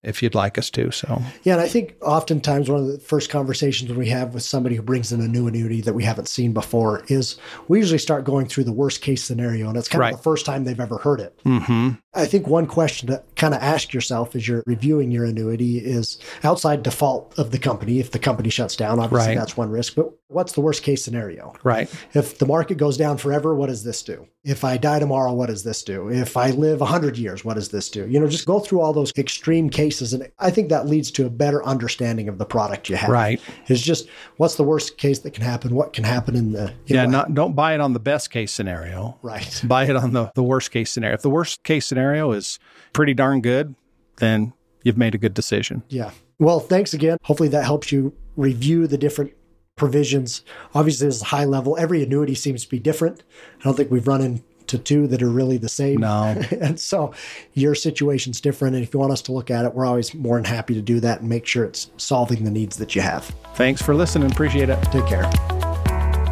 if 0.03 0.21
you'd 0.21 0.35
like 0.35 0.57
us 0.59 0.69
to. 0.71 0.91
So, 0.91 1.21
Yeah, 1.43 1.53
and 1.53 1.61
I 1.61 1.67
think 1.67 1.95
oftentimes 2.01 2.69
one 2.69 2.79
of 2.81 2.87
the 2.87 2.99
first 2.99 3.29
conversations 3.31 3.91
we 3.91 4.07
have 4.09 4.33
with 4.35 4.43
somebody 4.43 4.75
who 4.75 4.81
brings 4.83 5.11
in 5.11 5.19
a 5.21 5.27
new 5.27 5.47
annuity 5.47 5.81
that 5.81 5.93
we 5.93 6.03
haven't 6.03 6.27
seen 6.27 6.53
before 6.53 7.03
is 7.07 7.37
we 7.67 7.79
usually 7.79 7.97
start 7.97 8.23
going 8.23 8.45
through 8.47 8.65
the 8.65 8.71
worst 8.73 9.01
case 9.01 9.23
scenario, 9.23 9.67
and 9.67 9.77
it's 9.77 9.87
kind 9.87 10.01
Right. 10.01 10.13
of 10.13 10.19
the 10.19 10.23
first 10.23 10.45
time 10.45 10.63
they've 10.63 10.79
ever 10.79 10.97
heard 10.99 11.19
it. 11.21 11.39
hmm 11.43 11.89
I 12.15 12.25
think 12.25 12.47
one 12.47 12.65
question 12.67 13.07
to 13.07 13.21
kind 13.35 13.53
of 13.53 13.61
ask 13.61 13.93
yourself 13.93 14.35
as 14.35 14.47
you're 14.47 14.63
reviewing 14.65 15.11
your 15.11 15.25
annuity 15.25 15.77
is 15.79 16.17
outside 16.43 16.83
default 16.83 17.37
of 17.37 17.51
the 17.51 17.59
company. 17.59 17.99
If 17.99 18.11
the 18.11 18.19
company 18.19 18.49
shuts 18.49 18.75
down, 18.75 18.99
obviously 18.99 19.29
Right. 19.29 19.37
that's 19.37 19.57
one 19.57 19.69
risk. 19.69 19.95
But 19.95 20.11
what's 20.27 20.53
the 20.53 20.61
worst 20.61 20.83
case 20.83 21.03
scenario? 21.03 21.53
right. 21.63 21.89
If 22.13 22.37
the 22.39 22.45
market 22.45 22.77
goes 22.77 22.97
down 22.97 23.17
forever, 23.17 23.53
what 23.55 23.67
does 23.67 23.83
this 23.83 24.01
do? 24.03 24.27
If 24.43 24.63
I 24.63 24.77
die 24.77 24.99
tomorrow, 24.99 25.33
what 25.33 25.47
does 25.47 25.63
this 25.63 25.83
do? 25.83 26.07
If 26.09 26.37
I 26.37 26.51
live 26.51 26.79
100 26.79 27.17
years, 27.17 27.43
what 27.43 27.55
does 27.55 27.69
this 27.69 27.89
do? 27.89 28.07
You 28.07 28.19
know, 28.19 28.27
just 28.27 28.45
go 28.45 28.59
through 28.59 28.79
all 28.79 28.93
those 28.93 29.11
extreme 29.17 29.69
cases. 29.71 30.13
And 30.13 30.29
I 30.37 30.51
think 30.51 30.69
that 30.69 30.87
leads 30.87 31.09
to 31.11 31.25
a 31.25 31.29
better 31.31 31.65
understanding 31.65 32.29
of 32.29 32.37
the 32.37 32.45
product 32.45 32.87
you 32.89 32.95
have. 32.95 33.09
Right. 33.09 33.41
It's 33.67 33.81
just 33.81 34.07
what's 34.37 34.55
the 34.55 34.63
worst 34.63 34.97
case 34.97 35.19
that 35.19 35.31
can 35.31 35.43
happen? 35.43 35.73
What 35.73 35.93
can 35.93 36.03
happen 36.03 36.35
in 36.35 36.51
the. 36.51 36.71
Yeah, 36.85 37.05
not 37.07 37.33
don't 37.33 37.55
buy 37.55 37.73
it 37.73 37.81
on 37.81 37.93
the 37.93 37.99
best 37.99 38.29
case 38.29 38.51
scenario. 38.51 39.17
Right. 39.23 39.61
Buy 39.65 39.85
it 39.85 39.95
on 39.95 40.13
the, 40.13 40.31
the 40.35 40.43
worst 40.43 40.69
case 40.71 40.91
scenario. 40.91 41.15
If 41.15 41.23
the 41.23 41.29
worst 41.31 41.63
case 41.63 41.87
scenario 41.87 42.04
is 42.13 42.59
pretty 42.93 43.13
darn 43.13 43.41
good, 43.41 43.75
then 44.17 44.53
you've 44.83 44.97
made 44.97 45.15
a 45.15 45.17
good 45.17 45.33
decision. 45.33 45.83
Yeah. 45.89 46.11
Well, 46.39 46.59
thanks 46.59 46.93
again. 46.93 47.17
Hopefully 47.23 47.49
that 47.49 47.63
helps 47.63 47.91
you 47.91 48.13
review 48.35 48.87
the 48.87 48.97
different 48.97 49.33
provisions. 49.75 50.41
Obviously, 50.73 51.07
this 51.07 51.17
is 51.17 51.21
high 51.21 51.45
level. 51.45 51.77
Every 51.77 52.03
annuity 52.03 52.35
seems 52.35 52.63
to 52.63 52.69
be 52.69 52.79
different. 52.79 53.23
I 53.59 53.63
don't 53.63 53.75
think 53.75 53.91
we've 53.91 54.07
run 54.07 54.21
into 54.21 54.77
two 54.77 55.07
that 55.07 55.21
are 55.21 55.29
really 55.29 55.57
the 55.57 55.69
same. 55.69 56.01
No. 56.01 56.41
and 56.61 56.79
so 56.79 57.13
your 57.53 57.75
situation's 57.75 58.41
different. 58.41 58.75
And 58.75 58.83
if 58.83 58.93
you 58.93 58.99
want 58.99 59.11
us 59.11 59.21
to 59.23 59.31
look 59.31 59.51
at 59.51 59.65
it, 59.65 59.73
we're 59.73 59.85
always 59.85 60.13
more 60.13 60.37
than 60.37 60.45
happy 60.45 60.73
to 60.73 60.81
do 60.81 60.99
that 61.01 61.21
and 61.21 61.29
make 61.29 61.45
sure 61.45 61.65
it's 61.65 61.91
solving 61.97 62.43
the 62.43 62.51
needs 62.51 62.77
that 62.77 62.95
you 62.95 63.01
have. 63.01 63.25
Thanks 63.55 63.81
for 63.81 63.95
listening. 63.95 64.31
Appreciate 64.31 64.69
it. 64.69 64.81
Take 64.91 65.07
care. 65.07 65.54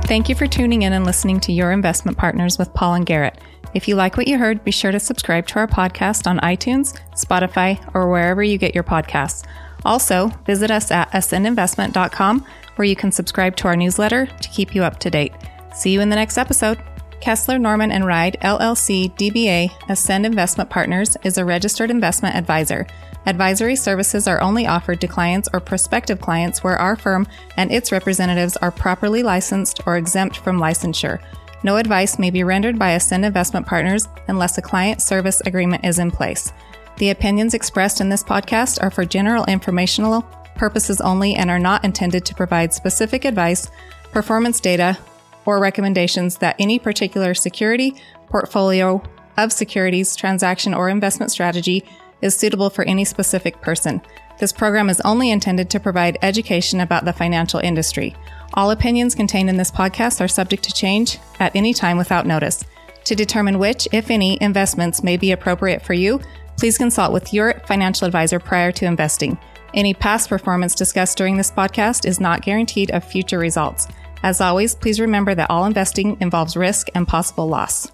Thank 0.05 0.29
you 0.29 0.35
for 0.35 0.47
tuning 0.47 0.81
in 0.81 0.93
and 0.93 1.05
listening 1.05 1.39
to 1.39 1.53
Your 1.53 1.71
Investment 1.71 2.17
Partners 2.17 2.59
with 2.59 2.73
Paul 2.73 2.95
and 2.95 3.05
Garrett. 3.05 3.39
If 3.73 3.87
you 3.87 3.95
like 3.95 4.17
what 4.17 4.27
you 4.27 4.37
heard, 4.37 4.63
be 4.63 4.69
sure 4.69 4.91
to 4.91 4.99
subscribe 4.99 5.47
to 5.47 5.59
our 5.59 5.67
podcast 5.67 6.27
on 6.27 6.39
iTunes, 6.39 6.99
Spotify, 7.15 7.79
or 7.95 8.09
wherever 8.11 8.43
you 8.43 8.57
get 8.57 8.75
your 8.75 8.83
podcasts. 8.83 9.45
Also, 9.85 10.27
visit 10.45 10.69
us 10.69 10.91
at 10.91 11.09
ascendinvestment.com 11.11 12.45
where 12.75 12.85
you 12.85 12.95
can 12.95 13.11
subscribe 13.11 13.55
to 13.55 13.67
our 13.67 13.75
newsletter 13.75 14.25
to 14.25 14.49
keep 14.49 14.75
you 14.75 14.83
up 14.83 14.99
to 14.99 15.09
date. 15.09 15.33
See 15.73 15.91
you 15.91 16.01
in 16.01 16.09
the 16.09 16.15
next 16.15 16.37
episode. 16.37 16.83
Kessler 17.21 17.57
Norman 17.57 17.91
and 17.91 18.05
Ride 18.05 18.37
LLC 18.41 19.15
DBA 19.15 19.69
Ascend 19.89 20.25
Investment 20.25 20.69
Partners 20.69 21.15
is 21.23 21.37
a 21.37 21.45
registered 21.45 21.89
investment 21.89 22.35
advisor. 22.35 22.85
Advisory 23.25 23.75
services 23.75 24.27
are 24.27 24.41
only 24.41 24.67
offered 24.67 24.99
to 24.99 25.07
clients 25.07 25.47
or 25.53 25.61
prospective 25.61 26.19
clients 26.19 26.63
where 26.63 26.77
our 26.77 26.97
firm 26.97 27.25
and 27.55 27.71
its 27.71 27.91
representatives 27.91 28.57
are 28.57 28.71
properly 28.71 29.23
licensed 29.23 29.79
or 29.85 29.95
exempt 29.95 30.37
from 30.37 30.59
licensure. 30.59 31.23
No 31.63 31.77
advice 31.77 32.19
may 32.19 32.29
be 32.29 32.43
rendered 32.43 32.77
by 32.77 32.91
Ascend 32.91 33.23
Investment 33.23 33.65
Partners 33.65 34.09
unless 34.27 34.57
a 34.57 34.61
client 34.61 35.01
service 35.01 35.41
agreement 35.45 35.85
is 35.85 35.99
in 35.99 36.11
place. 36.11 36.51
The 36.97 37.11
opinions 37.11 37.53
expressed 37.53 38.01
in 38.01 38.09
this 38.09 38.23
podcast 38.23 38.83
are 38.83 38.91
for 38.91 39.05
general 39.05 39.45
informational 39.45 40.23
purposes 40.55 40.99
only 40.99 41.35
and 41.35 41.49
are 41.49 41.59
not 41.59 41.85
intended 41.85 42.25
to 42.25 42.35
provide 42.35 42.73
specific 42.73 43.23
advice, 43.23 43.71
performance 44.11 44.59
data, 44.59 44.97
or 45.45 45.59
recommendations 45.59 46.37
that 46.37 46.57
any 46.59 46.77
particular 46.77 47.33
security, 47.33 47.95
portfolio 48.27 49.01
of 49.37 49.51
securities, 49.51 50.15
transaction, 50.15 50.73
or 50.73 50.89
investment 50.89 51.31
strategy 51.31 51.83
is 52.23 52.35
suitable 52.35 52.69
for 52.69 52.83
any 52.85 53.05
specific 53.05 53.61
person. 53.61 54.01
This 54.39 54.51
program 54.51 54.89
is 54.89 55.01
only 55.01 55.29
intended 55.29 55.69
to 55.69 55.79
provide 55.79 56.17
education 56.21 56.79
about 56.79 57.05
the 57.05 57.13
financial 57.13 57.59
industry. 57.59 58.15
All 58.55 58.71
opinions 58.71 59.15
contained 59.15 59.49
in 59.49 59.57
this 59.57 59.71
podcast 59.71 60.21
are 60.21 60.27
subject 60.27 60.63
to 60.63 60.73
change 60.73 61.19
at 61.39 61.55
any 61.55 61.73
time 61.73 61.97
without 61.97 62.25
notice. 62.25 62.63
To 63.05 63.15
determine 63.15 63.59
which, 63.59 63.87
if 63.91 64.09
any, 64.09 64.37
investments 64.41 65.03
may 65.03 65.17
be 65.17 65.31
appropriate 65.31 65.81
for 65.81 65.93
you, 65.93 66.19
please 66.57 66.77
consult 66.77 67.11
with 67.11 67.33
your 67.33 67.59
financial 67.67 68.05
advisor 68.05 68.39
prior 68.39 68.71
to 68.71 68.85
investing. 68.85 69.37
Any 69.73 69.93
past 69.93 70.29
performance 70.29 70.75
discussed 70.75 71.17
during 71.17 71.35
this 71.35 71.51
podcast 71.51 72.05
is 72.05 72.19
not 72.19 72.43
guaranteed 72.43 72.91
of 72.91 73.03
future 73.03 73.39
results. 73.39 73.87
As 74.23 74.39
always, 74.39 74.75
please 74.75 74.99
remember 74.99 75.35
that 75.35 75.49
all 75.49 75.65
investing 75.65 76.15
involves 76.21 76.55
risk 76.55 76.87
and 76.95 77.07
possible 77.07 77.47
loss. 77.47 77.91